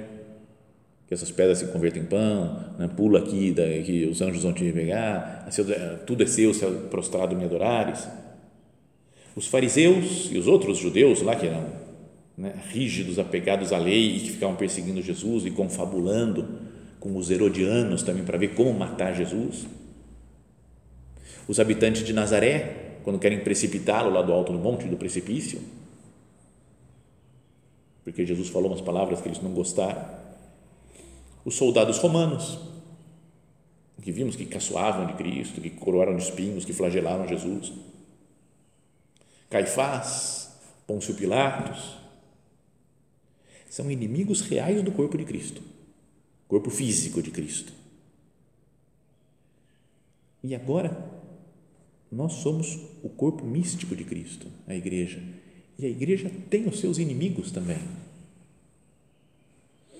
que 1.07 1.13
essas 1.13 1.31
pedras 1.31 1.57
se 1.57 1.67
convertem 1.67 2.03
em 2.03 2.05
pão, 2.05 2.75
né? 2.77 2.88
pula 2.95 3.19
aqui, 3.19 3.53
que 3.83 4.05
os 4.05 4.21
anjos 4.21 4.43
vão 4.43 4.53
te 4.53 4.71
pegar, 4.71 5.47
tudo 6.05 6.23
é 6.23 6.25
seu, 6.25 6.53
se 6.53 6.65
prostrado 6.89 7.36
me 7.36 7.43
adorares. 7.43 8.07
Os 9.38 9.45
fariseus 9.45 10.32
e 10.32 10.38
os 10.39 10.47
outros 10.47 10.80
judeus 10.80 11.21
lá 11.21 11.36
que 11.36 11.45
eram 11.45 11.69
né, 12.36 12.60
rígidos, 12.71 13.19
apegados 13.19 13.71
à 13.71 13.78
lei 13.78 14.15
e 14.15 14.19
que 14.19 14.32
ficavam 14.32 14.56
perseguindo 14.56 15.00
Jesus 15.00 15.45
e 15.45 15.52
confabulando 15.52 16.58
com 17.00 17.15
os 17.15 17.30
herodianos 17.30 18.02
também 18.02 18.23
para 18.23 18.36
ver 18.36 18.56
como 18.56 18.73
matar 18.73 19.13
Jesus. 19.13 19.67
Os 21.47 21.60
habitantes 21.60 22.04
de 22.04 22.13
Nazaré, 22.13 22.97
quando 23.04 23.19
querem 23.19 23.41
precipitá-lo 23.41 24.10
lá 24.10 24.23
do 24.23 24.34
alto 24.34 24.52
do 24.52 24.58
monte 24.58 24.88
do 24.88 24.97
precipício, 24.97 25.62
porque 28.04 28.26
Jesus 28.26 28.50
falou 28.50 28.71
umas 28.71 28.82
palavras 28.82 29.21
que 29.21 29.28
eles 29.28 29.39
não 29.39 29.52
gostaram. 29.52 30.04
Os 31.45 31.54
soldados 31.54 32.00
romanos, 32.00 32.58
que 34.02 34.12
vimos 34.12 34.36
que 34.36 34.47
caçoavam 34.47 35.06
de 35.06 35.13
Cristo, 35.13 35.62
que 35.62 35.69
coroaram 35.69 36.15
de 36.15 36.23
espinhos, 36.23 36.65
que 36.65 36.73
flagelaram 36.73 37.28
Jesus. 37.28 37.71
Caifás, 39.49 40.51
Pôncio 40.86 41.15
Pilatos, 41.15 41.97
são 43.69 43.91
inimigos 43.91 44.41
reais 44.41 44.81
do 44.81 44.91
corpo 44.91 45.17
de 45.17 45.25
Cristo, 45.25 45.62
corpo 46.47 46.69
físico 46.69 47.21
de 47.21 47.31
Cristo. 47.31 47.71
E 50.43 50.55
agora, 50.55 50.97
nós 52.12 52.33
somos 52.33 52.79
o 53.03 53.10
corpo 53.10 53.45
místico 53.45 53.95
de 53.95 54.03
Cristo, 54.03 54.47
a 54.65 54.73
igreja. 54.73 55.21
E 55.77 55.86
a 55.86 55.89
igreja 55.89 56.31
tem 56.49 56.67
os 56.67 56.79
seus 56.79 56.97
inimigos 56.97 57.51
também. 57.51 57.79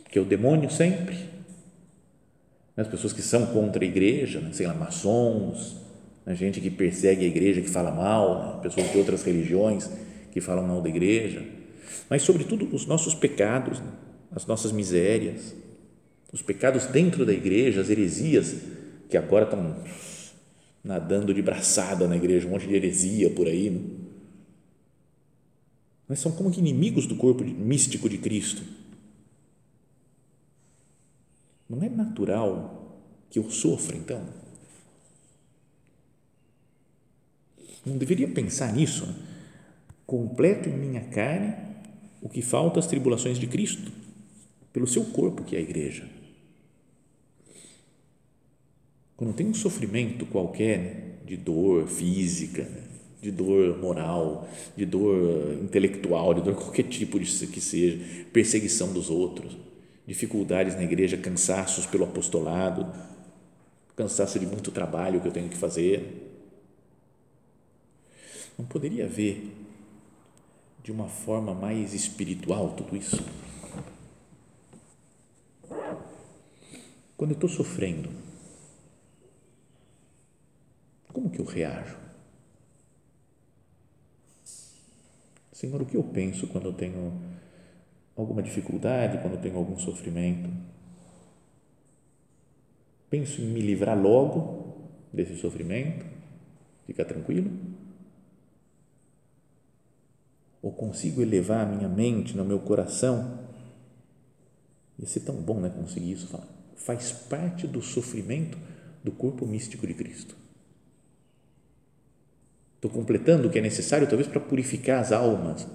Que 0.10 0.17
é 0.17 0.21
o 0.21 0.25
demônio 0.25 0.71
sempre. 0.71 1.29
As 2.75 2.88
pessoas 2.88 3.12
que 3.12 3.21
são 3.21 3.47
contra 3.47 3.83
a 3.83 3.88
igreja, 3.88 4.39
né? 4.39 4.53
sei 4.53 4.67
lá, 4.67 4.73
maçons, 4.73 5.75
a 6.28 6.34
gente 6.34 6.60
que 6.60 6.70
persegue 6.70 7.24
a 7.24 7.28
igreja, 7.28 7.62
que 7.62 7.70
fala 7.70 7.90
mal, 7.90 8.58
né? 8.58 8.62
pessoas 8.62 8.92
de 8.92 8.98
outras 8.98 9.24
religiões 9.24 9.90
que 10.30 10.42
falam 10.42 10.68
mal 10.68 10.82
da 10.82 10.90
igreja. 10.90 11.42
Mas, 12.10 12.22
sobretudo, 12.22 12.68
os 12.76 12.86
nossos 12.86 13.16
pecados, 13.16 13.80
né? 13.80 13.90
as 14.30 14.46
nossas 14.46 14.74
misérias, 14.74 15.56
os 16.34 16.42
pecados 16.42 16.86
dentro 16.88 17.26
da 17.26 17.32
igreja, 17.32 17.80
as 17.80 17.90
heresias 17.90 18.58
que 19.10 19.16
agora 19.16 19.46
estão 19.46 19.78
nadando 20.84 21.34
de 21.34 21.42
braçada 21.42 22.10
na 22.10 22.18
igreja, 22.18 22.46
um 22.46 22.52
monte 22.52 22.68
de 22.68 22.76
heresia 22.76 23.30
por 23.30 23.48
aí. 23.48 23.70
Né? 23.70 23.80
Mas 26.10 26.20
são 26.20 26.34
como 26.34 26.52
que 26.52 26.60
inimigos 26.60 27.08
do 27.08 27.16
corpo 27.16 27.42
místico 27.46 28.10
de 28.10 28.18
Cristo. 28.18 28.63
Não 31.70 31.82
é 31.82 31.88
natural 31.88 33.00
que 33.30 33.40
eu 33.40 33.50
sofra, 33.50 33.96
então? 33.96 34.37
Não 37.88 37.97
deveria 37.97 38.28
pensar 38.28 38.73
nisso? 38.73 39.06
Né? 39.06 39.15
Completo 40.06 40.69
em 40.69 40.78
minha 40.78 41.02
carne 41.02 41.54
o 42.21 42.30
que 42.30 42.41
falta 42.41 42.80
às 42.80 42.88
tribulações 42.88 43.38
de 43.38 43.47
Cristo, 43.47 43.91
pelo 44.73 44.88
seu 44.88 45.06
corpo, 45.06 45.43
que 45.43 45.56
é 45.56 45.60
a 45.60 45.62
igreja. 45.62 46.08
Quando 49.15 49.34
tem 49.34 49.47
um 49.47 49.54
sofrimento 49.54 50.26
qualquer 50.26 51.21
de 51.26 51.38
dor 51.38 51.88
física, 51.88 52.67
de 53.21 53.32
dor 53.32 53.78
moral, 53.80 54.47
de 54.76 54.86
dor 54.86 55.58
intelectual, 55.63 56.34
de 56.34 56.41
dor 56.41 56.56
qualquer 56.60 56.84
tipo 56.84 57.19
de 57.19 57.47
que 57.47 57.62
seja, 57.62 58.00
perseguição 58.32 58.93
dos 58.93 59.10
outros, 59.10 59.58
dificuldades 60.06 60.76
na 60.76 60.84
igreja, 60.84 61.17
cansaços 61.17 61.86
pelo 61.86 62.04
apostolado, 62.04 62.88
cansaço 63.95 64.38
de 64.38 64.45
muito 64.45 64.71
trabalho 64.71 65.19
que 65.19 65.28
eu 65.28 65.32
tenho 65.32 65.50
que 65.50 65.58
fazer. 65.58 66.27
Não 68.58 68.65
poderia 68.65 69.06
haver 69.06 69.56
de 70.84 70.91
uma 70.91 71.08
forma 71.08 71.54
mais 71.54 71.93
espiritual 71.93 72.74
tudo 72.76 72.96
isso? 72.96 73.24
Quando 77.15 77.32
eu 77.32 77.36
estou 77.36 77.50
sofrendo, 77.50 78.10
como 81.12 81.30
que 81.30 81.39
eu 81.39 81.46
reajo? 81.46 81.98
Senhor, 85.52 85.82
o 85.82 85.86
que 85.86 85.98
eu 85.98 86.04
penso 86.04 86.48
quando 86.48 86.65
eu 86.65 86.74
tenho 86.74 87.20
alguma 88.15 88.41
dificuldade, 88.41 89.17
quando 89.20 89.34
eu 89.34 89.41
tenho 89.41 89.58
algum 89.58 89.78
sofrimento? 89.78 90.50
Penso 93.10 93.41
em 93.41 93.46
me 93.46 93.62
livrar 93.62 94.00
logo 94.00 94.89
desse 95.12 95.36
sofrimento, 95.38 96.06
ficar 96.86 97.06
tranquilo? 97.06 97.52
Ou 100.67 100.73
consigo 100.73 101.21
elevar 101.21 101.65
a 101.65 101.65
minha 101.65 101.88
mente, 101.88 102.36
no 102.36 102.43
meu 102.43 102.60
coração? 102.60 103.39
Ia 104.99 105.08
ser 105.08 105.21
tão 105.21 105.36
bom, 105.36 105.62
né? 105.62 105.69
Conseguir 105.69 106.12
isso. 106.12 106.27
Faz 106.75 107.13
parte 107.13 107.65
do 107.65 107.82
sofrimento 107.82 108.58
do 109.01 109.10
corpo 109.13 109.45
místico 109.45 109.88
de 109.88 109.93
Cristo 109.93 110.36
Estou 112.75 112.91
completando 112.91 113.47
o 113.47 113.49
que 113.49 113.60
é 113.60 113.62
necessário, 113.62 114.08
talvez, 114.08 114.27
para 114.27 114.41
purificar 114.41 114.99
as 114.99 115.13
almas. 115.13 115.65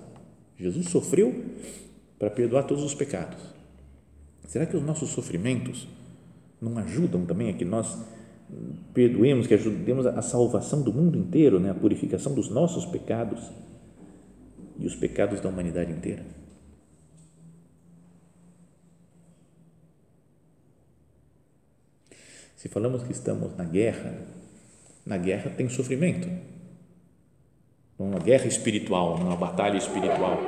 Jesus 0.58 0.90
sofreu 0.90 1.42
para 2.18 2.28
perdoar 2.28 2.64
todos 2.64 2.84
os 2.84 2.94
pecados. 2.94 3.40
Será 4.46 4.66
que 4.66 4.76
os 4.76 4.82
nossos 4.82 5.08
sofrimentos 5.08 5.88
não 6.60 6.76
ajudam 6.76 7.24
também 7.24 7.48
a 7.48 7.54
que 7.54 7.64
nós 7.64 7.96
perdoemos, 8.92 9.46
que 9.46 9.54
ajudemos 9.54 10.04
a 10.04 10.20
salvação 10.20 10.82
do 10.82 10.92
mundo 10.92 11.16
inteiro, 11.16 11.58
né? 11.58 11.70
a 11.70 11.74
purificação 11.74 12.34
dos 12.34 12.50
nossos 12.50 12.84
pecados 12.84 13.40
e 14.78 14.86
os 14.86 14.94
pecados 14.94 15.40
da 15.40 15.48
humanidade 15.48 15.92
inteira? 15.92 16.24
Se 22.56 22.68
falamos 22.68 23.02
que 23.02 23.12
estamos 23.12 23.56
na 23.56 23.64
guerra, 23.64 24.14
na 25.04 25.16
guerra 25.16 25.50
tem 25.50 25.68
sofrimento 25.68 26.28
uma 28.02 28.18
guerra 28.18 28.46
espiritual, 28.46 29.16
uma 29.16 29.36
batalha 29.36 29.76
espiritual. 29.76 30.38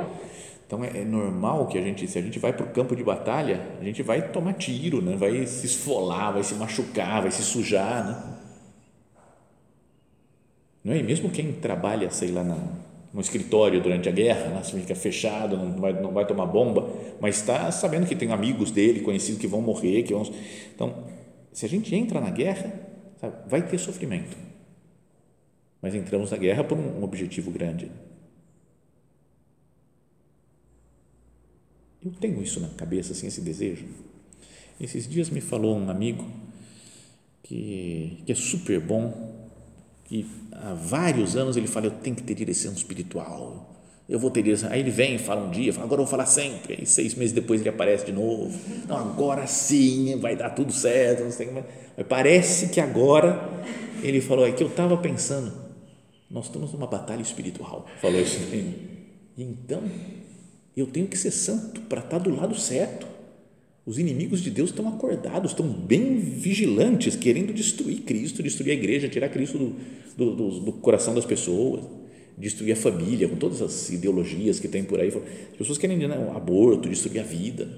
Então 0.66 0.82
é, 0.82 1.00
é, 1.00 1.04
normal 1.04 1.66
que 1.68 1.78
a 1.78 1.82
gente, 1.82 2.06
se 2.08 2.18
a 2.18 2.22
gente 2.22 2.38
vai 2.38 2.52
para 2.52 2.64
o 2.64 2.70
campo 2.70 2.96
de 2.96 3.04
batalha, 3.04 3.60
a 3.80 3.84
gente 3.84 4.02
vai 4.02 4.30
tomar 4.30 4.54
tiro, 4.54 5.00
né? 5.00 5.16
vai 5.16 5.46
se 5.46 5.66
esfolar, 5.66 6.32
vai 6.32 6.42
se 6.42 6.54
machucar, 6.54 7.22
vai 7.22 7.30
se 7.30 7.42
sujar. 7.42 8.06
Né? 8.06 8.38
Não 10.82 10.92
é? 10.92 10.98
E 10.98 11.02
mesmo 11.02 11.30
quem 11.30 11.52
trabalha, 11.52 12.10
sei 12.10 12.30
lá, 12.30 12.42
na, 12.42 12.56
no 13.14 13.20
escritório 13.20 13.80
durante 13.80 14.08
a 14.08 14.12
guerra, 14.12 14.50
né? 14.50 14.62
fica 14.62 14.94
fechado, 14.94 15.56
não 15.56 15.80
vai, 15.80 15.92
não 15.92 16.12
vai 16.12 16.26
tomar 16.26 16.46
bomba, 16.46 16.92
mas 17.20 17.36
está 17.36 17.70
sabendo 17.70 18.06
que 18.06 18.14
tem 18.14 18.30
amigos 18.32 18.70
dele, 18.70 19.00
conhecidos 19.00 19.40
que 19.40 19.46
vão 19.46 19.62
morrer. 19.62 20.02
Que 20.02 20.12
vão... 20.12 20.30
Então, 20.74 21.04
se 21.52 21.64
a 21.64 21.68
gente 21.68 21.94
entra 21.94 22.20
na 22.20 22.30
guerra, 22.30 22.72
sabe, 23.20 23.36
vai 23.48 23.62
ter 23.62 23.78
sofrimento 23.78 24.36
mas 25.84 25.94
entramos 25.94 26.30
na 26.30 26.38
guerra 26.38 26.64
por 26.64 26.78
um 26.78 27.04
objetivo 27.04 27.50
grande. 27.50 27.90
Eu 32.02 32.10
tenho 32.12 32.42
isso 32.42 32.58
na 32.58 32.68
cabeça, 32.68 33.12
assim, 33.12 33.26
esse 33.26 33.42
desejo. 33.42 33.84
Esses 34.80 35.06
dias 35.06 35.28
me 35.28 35.42
falou 35.42 35.76
um 35.76 35.90
amigo 35.90 36.26
que, 37.42 38.22
que 38.24 38.32
é 38.32 38.34
super 38.34 38.80
bom, 38.80 39.43
que 40.14 40.26
há 40.52 40.74
vários 40.74 41.36
anos 41.36 41.56
ele 41.56 41.66
fala, 41.66 41.86
eu 41.86 41.90
tenho 41.90 42.14
que 42.14 42.22
ter 42.22 42.34
direção 42.34 42.72
espiritual, 42.72 43.74
eu 44.08 44.18
vou 44.18 44.30
ter 44.30 44.42
direção. 44.42 44.70
Aí 44.70 44.78
ele 44.78 44.90
vem 44.90 45.16
e 45.16 45.18
fala 45.18 45.44
um 45.44 45.50
dia, 45.50 45.72
fala, 45.72 45.86
agora 45.86 46.02
eu 46.02 46.04
vou 46.04 46.10
falar 46.10 46.26
sempre. 46.26 46.76
Aí 46.78 46.86
seis 46.86 47.14
meses 47.14 47.32
depois 47.32 47.60
ele 47.60 47.70
aparece 47.70 48.06
de 48.06 48.12
novo. 48.12 48.56
Não, 48.86 48.96
agora 48.96 49.46
sim, 49.46 50.16
vai 50.20 50.36
dar 50.36 50.50
tudo 50.50 50.72
certo. 50.72 51.24
Não 51.24 51.32
sei, 51.32 51.50
mas 51.50 52.06
parece 52.06 52.68
que 52.68 52.80
agora 52.80 53.50
ele 54.02 54.20
falou, 54.20 54.46
é 54.46 54.52
que 54.52 54.62
eu 54.62 54.68
estava 54.68 54.96
pensando, 54.98 55.52
nós 56.30 56.44
estamos 56.44 56.72
numa 56.72 56.86
batalha 56.86 57.22
espiritual. 57.22 57.86
Falou 58.00 58.20
isso. 58.20 58.38
E 58.52 59.42
então, 59.42 59.82
eu 60.76 60.86
tenho 60.86 61.08
que 61.08 61.16
ser 61.16 61.32
santo 61.32 61.80
para 61.82 62.00
estar 62.00 62.18
do 62.18 62.34
lado 62.34 62.54
certo. 62.54 63.13
Os 63.86 63.98
inimigos 63.98 64.40
de 64.40 64.50
Deus 64.50 64.70
estão 64.70 64.88
acordados, 64.88 65.50
estão 65.50 65.68
bem 65.68 66.18
vigilantes, 66.18 67.16
querendo 67.16 67.52
destruir 67.52 68.00
Cristo, 68.00 68.42
destruir 68.42 68.70
a 68.70 68.74
igreja, 68.74 69.08
tirar 69.08 69.28
Cristo 69.28 69.58
do, 69.58 69.76
do, 70.16 70.34
do, 70.34 70.60
do 70.60 70.72
coração 70.72 71.14
das 71.14 71.26
pessoas, 71.26 71.84
destruir 72.36 72.72
a 72.72 72.76
família, 72.76 73.28
com 73.28 73.36
todas 73.36 73.60
as 73.60 73.90
ideologias 73.90 74.58
que 74.58 74.68
tem 74.68 74.82
por 74.82 75.00
aí. 75.00 75.08
As 75.08 75.58
pessoas 75.58 75.76
querem 75.76 75.98
né, 75.98 76.32
aborto, 76.34 76.88
destruir 76.88 77.20
a 77.20 77.22
vida. 77.24 77.68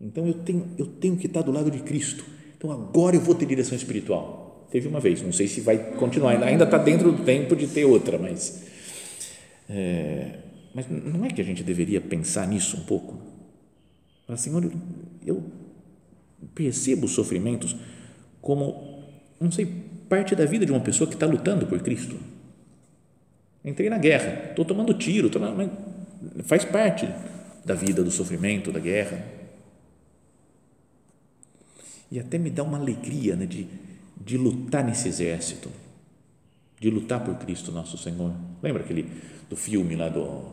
Então 0.00 0.26
eu 0.26 0.34
tenho, 0.34 0.66
eu 0.78 0.86
tenho 0.86 1.16
que 1.16 1.26
estar 1.26 1.42
do 1.42 1.52
lado 1.52 1.70
de 1.70 1.80
Cristo. 1.80 2.24
Então 2.56 2.72
agora 2.72 3.16
eu 3.16 3.20
vou 3.20 3.34
ter 3.34 3.44
direção 3.44 3.76
espiritual. 3.76 4.66
Teve 4.70 4.88
uma 4.88 5.00
vez, 5.00 5.20
não 5.20 5.32
sei 5.32 5.46
se 5.46 5.60
vai 5.60 5.92
continuar, 5.96 6.42
ainda 6.42 6.64
está 6.64 6.78
dentro 6.78 7.12
do 7.12 7.22
tempo 7.22 7.54
de 7.54 7.66
ter 7.66 7.84
outra, 7.84 8.18
mas. 8.18 8.64
É, 9.68 10.38
mas 10.74 10.86
não 10.88 11.24
é 11.24 11.28
que 11.28 11.40
a 11.40 11.44
gente 11.44 11.62
deveria 11.62 12.00
pensar 12.00 12.46
nisso 12.46 12.78
um 12.78 12.84
pouco? 12.84 13.27
Falar, 14.28 14.36
Senhor, 14.36 14.70
eu 15.26 15.42
percebo 16.54 17.06
os 17.06 17.12
sofrimentos 17.12 17.74
como, 18.42 19.02
não 19.40 19.50
sei, 19.50 19.64
parte 20.06 20.36
da 20.36 20.44
vida 20.44 20.66
de 20.66 20.70
uma 20.70 20.80
pessoa 20.80 21.08
que 21.08 21.14
está 21.14 21.26
lutando 21.26 21.66
por 21.66 21.80
Cristo. 21.80 22.14
Entrei 23.64 23.88
na 23.88 23.96
guerra, 23.96 24.50
estou 24.50 24.66
tomando 24.66 24.92
tiro, 24.92 25.30
tô, 25.30 25.38
mas 25.38 25.70
faz 26.44 26.62
parte 26.62 27.08
da 27.64 27.74
vida, 27.74 28.04
do 28.04 28.10
sofrimento, 28.10 28.70
da 28.70 28.78
guerra. 28.78 29.24
E 32.12 32.20
até 32.20 32.36
me 32.36 32.50
dá 32.50 32.62
uma 32.62 32.78
alegria 32.78 33.34
né, 33.34 33.46
de, 33.46 33.66
de 34.20 34.36
lutar 34.36 34.84
nesse 34.84 35.08
exército, 35.08 35.70
de 36.78 36.90
lutar 36.90 37.24
por 37.24 37.34
Cristo 37.36 37.72
nosso 37.72 37.96
Senhor. 37.96 38.34
Lembra 38.62 38.82
aquele 38.82 39.10
do 39.48 39.56
filme 39.56 39.96
lá 39.96 40.10
do 40.10 40.44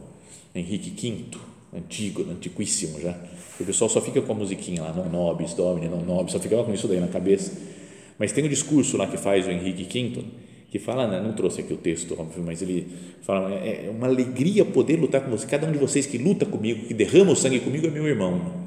Henrique 0.54 0.90
V, 0.92 1.55
antigo, 1.76 2.26
antiquíssimo 2.30 3.00
já. 3.00 3.16
O 3.60 3.64
pessoal 3.64 3.90
só 3.90 4.02
fica 4.02 4.22
com 4.22 4.32
a 4.32 4.36
musiquinha 4.36 4.82
lá, 4.82 4.94
não 4.94 5.10
nobis, 5.10 5.54
domine, 5.54 5.88
não 5.88 6.02
nobis, 6.02 6.34
só 6.34 6.40
ficava 6.40 6.64
com 6.64 6.74
isso 6.74 6.88
daí 6.88 7.00
na 7.00 7.08
cabeça. 7.08 7.52
Mas 8.18 8.32
tem 8.32 8.44
um 8.46 8.50
discurso 8.50 8.98
lá 8.98 9.08
que 9.08 9.18
faz 9.18 9.48
o 9.48 9.52
Henrique 9.52 9.84
V, 9.84 10.24
que 10.70 10.80
fala, 10.80 11.08
né, 11.08 11.22
não 11.22 11.34
trouxe 11.34 11.62
aqui 11.62 11.74
o 11.74 11.78
texto, 11.78 12.20
óbvio, 12.20 12.44
mas 12.44 12.62
ele 12.62 12.88
fala, 13.22 13.54
é, 13.54 13.88
é 13.88 13.90
uma 13.90 14.08
alegria 14.08 14.66
poder 14.66 14.98
lutar 14.98 15.22
com 15.22 15.32
você, 15.32 15.46
cada 15.48 15.68
um 15.68 15.72
de 15.72 15.78
vocês 15.78 16.06
que 16.06 16.18
luta 16.18 16.46
comigo, 16.46 16.86
que 16.86 16.94
derrama 16.94 17.32
o 17.32 17.36
sangue 17.36 17.60
comigo 17.60 17.88
é 17.88 17.90
meu 17.90 18.08
irmão. 18.08 18.66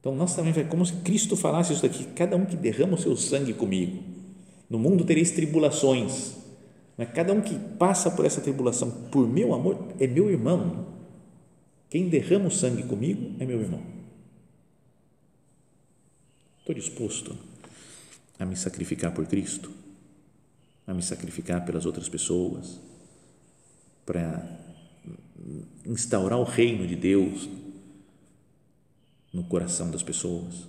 Então, 0.00 0.14
nós 0.14 0.34
também, 0.34 0.52
como 0.68 0.86
se 0.86 0.92
Cristo 0.94 1.36
falasse 1.36 1.72
isso 1.72 1.84
aqui, 1.84 2.04
cada 2.14 2.36
um 2.36 2.44
que 2.44 2.56
derrama 2.56 2.94
o 2.94 2.98
seu 2.98 3.16
sangue 3.16 3.52
comigo, 3.52 3.98
no 4.70 4.78
mundo 4.78 5.04
tereis 5.04 5.30
tribulações, 5.32 6.36
mas 6.96 7.10
cada 7.10 7.32
um 7.32 7.40
que 7.40 7.54
passa 7.78 8.10
por 8.10 8.24
essa 8.24 8.40
tribulação 8.40 8.90
por 9.10 9.26
meu 9.28 9.54
amor 9.54 9.78
é 9.98 10.06
meu 10.06 10.30
irmão. 10.30 10.97
Quem 11.90 12.08
derrama 12.08 12.48
o 12.48 12.50
sangue 12.50 12.82
comigo 12.82 13.34
é 13.40 13.46
meu 13.46 13.60
irmão. 13.60 13.82
Estou 16.58 16.74
disposto 16.74 17.36
a 18.38 18.44
me 18.44 18.54
sacrificar 18.56 19.12
por 19.14 19.26
Cristo, 19.26 19.72
a 20.86 20.92
me 20.92 21.02
sacrificar 21.02 21.64
pelas 21.64 21.86
outras 21.86 22.08
pessoas, 22.08 22.78
para 24.04 24.58
instaurar 25.86 26.38
o 26.38 26.44
reino 26.44 26.86
de 26.86 26.94
Deus 26.94 27.48
no 29.32 29.44
coração 29.44 29.90
das 29.90 30.02
pessoas. 30.02 30.66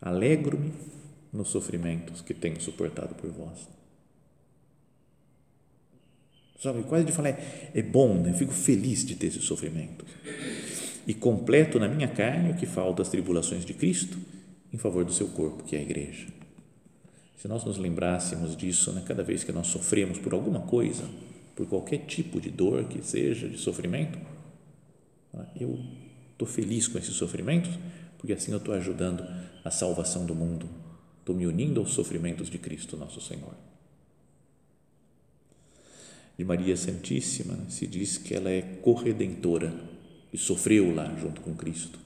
Alegro-me 0.00 0.72
nos 1.32 1.48
sofrimentos 1.48 2.20
que 2.20 2.34
tenho 2.34 2.60
suportado 2.60 3.14
por 3.14 3.30
vós. 3.30 3.77
Sabe, 6.60 6.82
quase 6.82 7.04
de 7.04 7.12
falar, 7.12 7.30
é, 7.30 7.70
é 7.74 7.82
bom, 7.82 8.14
né? 8.14 8.32
fico 8.32 8.52
feliz 8.52 9.04
de 9.04 9.14
ter 9.14 9.28
esse 9.28 9.40
sofrimento. 9.40 10.04
E 11.06 11.14
completo 11.14 11.78
na 11.78 11.88
minha 11.88 12.08
carne 12.08 12.50
o 12.50 12.54
que 12.54 12.66
falta 12.66 13.02
as 13.02 13.08
tribulações 13.08 13.64
de 13.64 13.72
Cristo 13.72 14.18
em 14.72 14.76
favor 14.76 15.04
do 15.04 15.12
seu 15.12 15.28
corpo, 15.28 15.62
que 15.64 15.76
é 15.76 15.78
a 15.78 15.82
igreja. 15.82 16.26
Se 17.36 17.46
nós 17.46 17.64
nos 17.64 17.78
lembrássemos 17.78 18.56
disso, 18.56 18.92
né, 18.92 19.02
cada 19.06 19.22
vez 19.22 19.44
que 19.44 19.52
nós 19.52 19.68
sofremos 19.68 20.18
por 20.18 20.32
alguma 20.34 20.60
coisa, 20.60 21.04
por 21.54 21.66
qualquer 21.66 21.98
tipo 21.98 22.40
de 22.40 22.50
dor 22.50 22.84
que 22.84 23.00
seja, 23.02 23.48
de 23.48 23.56
sofrimento, 23.56 24.18
eu 25.58 25.78
estou 26.32 26.46
feliz 26.46 26.88
com 26.88 26.98
esses 26.98 27.14
sofrimentos, 27.14 27.70
porque 28.18 28.32
assim 28.32 28.50
eu 28.50 28.58
estou 28.58 28.74
ajudando 28.74 29.24
a 29.64 29.70
salvação 29.70 30.26
do 30.26 30.34
mundo 30.34 30.68
Estou 31.28 31.36
me 31.36 31.46
unindo 31.46 31.78
aos 31.78 31.92
sofrimentos 31.92 32.48
de 32.48 32.56
Cristo, 32.56 32.96
nosso 32.96 33.20
Senhor. 33.20 33.52
De 36.38 36.44
Maria 36.44 36.76
Santíssima 36.76 37.54
né, 37.54 37.66
se 37.68 37.86
diz 37.86 38.16
que 38.16 38.32
ela 38.32 38.48
é 38.48 38.62
corredentora 38.62 39.74
e 40.32 40.38
sofreu 40.38 40.94
lá 40.94 41.12
junto 41.16 41.40
com 41.40 41.54
Cristo. 41.54 41.98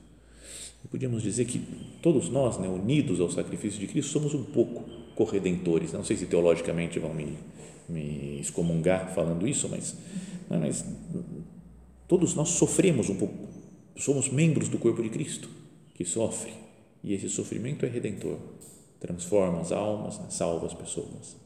E 0.83 0.88
podíamos 0.88 1.23
dizer 1.23 1.45
que 1.45 1.62
todos 2.01 2.31
nós, 2.31 2.59
né, 2.59 2.66
unidos 2.66 3.21
ao 3.21 3.31
sacrifício 3.31 3.79
de 3.79 3.87
Cristo, 3.87 4.11
somos 4.11 4.33
um 4.33 4.42
pouco 4.42 4.85
corredentores. 5.14 5.92
Não 5.92 6.03
sei 6.03 6.16
se 6.16 6.27
teologicamente 6.27 6.99
vão 6.99 7.12
me, 7.12 7.37
me 7.88 8.40
excomungar 8.40 9.14
falando 9.14 9.47
isso, 9.47 9.68
mas, 9.68 9.95
não, 10.49 10.61
mas 10.61 10.85
todos 12.09 12.35
nós 12.35 12.49
sofremos 12.49 13.11
um 13.11 13.16
pouco. 13.16 13.49
Somos 13.97 14.31
membros 14.31 14.71
do 14.71 14.79
corpo 14.79 15.03
de 15.03 15.11
Cristo 15.11 15.49
que 15.95 16.07
sofre 16.07 16.55
e 17.05 17.12
esse 17.12 17.29
sofrimento 17.29 17.85
é 17.85 17.88
redentor 17.88 18.38
transforma 19.03 19.61
as 19.61 19.73
almas, 19.73 20.18
né? 20.21 20.27
salva 20.31 20.66
as 20.66 20.75
pessoas. 20.75 21.37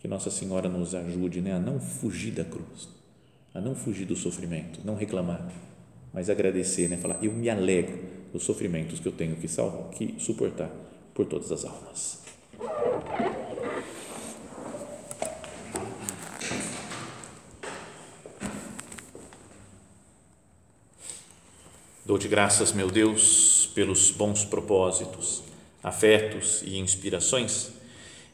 Que 0.00 0.08
Nossa 0.08 0.30
Senhora 0.30 0.68
nos 0.68 0.94
ajude 0.94 1.40
né? 1.40 1.52
a 1.52 1.58
não 1.58 1.78
fugir 1.78 2.32
da 2.32 2.44
cruz, 2.44 2.88
a 3.54 3.60
não 3.60 3.74
fugir 3.74 4.06
do 4.06 4.16
sofrimento, 4.16 4.80
não 4.84 4.96
reclamar, 4.96 5.52
mas 6.12 6.28
agradecer, 6.28 6.88
né? 6.88 6.96
falar, 6.96 7.22
eu 7.22 7.32
me 7.32 7.48
alegro 7.48 7.98
dos 8.32 8.42
sofrimentos 8.42 8.98
que 8.98 9.06
eu 9.06 9.12
tenho 9.12 9.36
que, 9.36 9.46
salvar, 9.46 9.90
que 9.90 10.16
suportar 10.18 10.70
por 11.14 11.26
todas 11.26 11.52
as 11.52 11.64
almas. 11.64 12.20
Dou-te 22.06 22.26
graças, 22.26 22.72
meu 22.72 22.90
Deus, 22.90 23.70
pelos 23.74 24.10
bons 24.10 24.44
propósitos 24.44 25.44
afetos 25.82 26.62
e 26.64 26.78
inspirações 26.78 27.72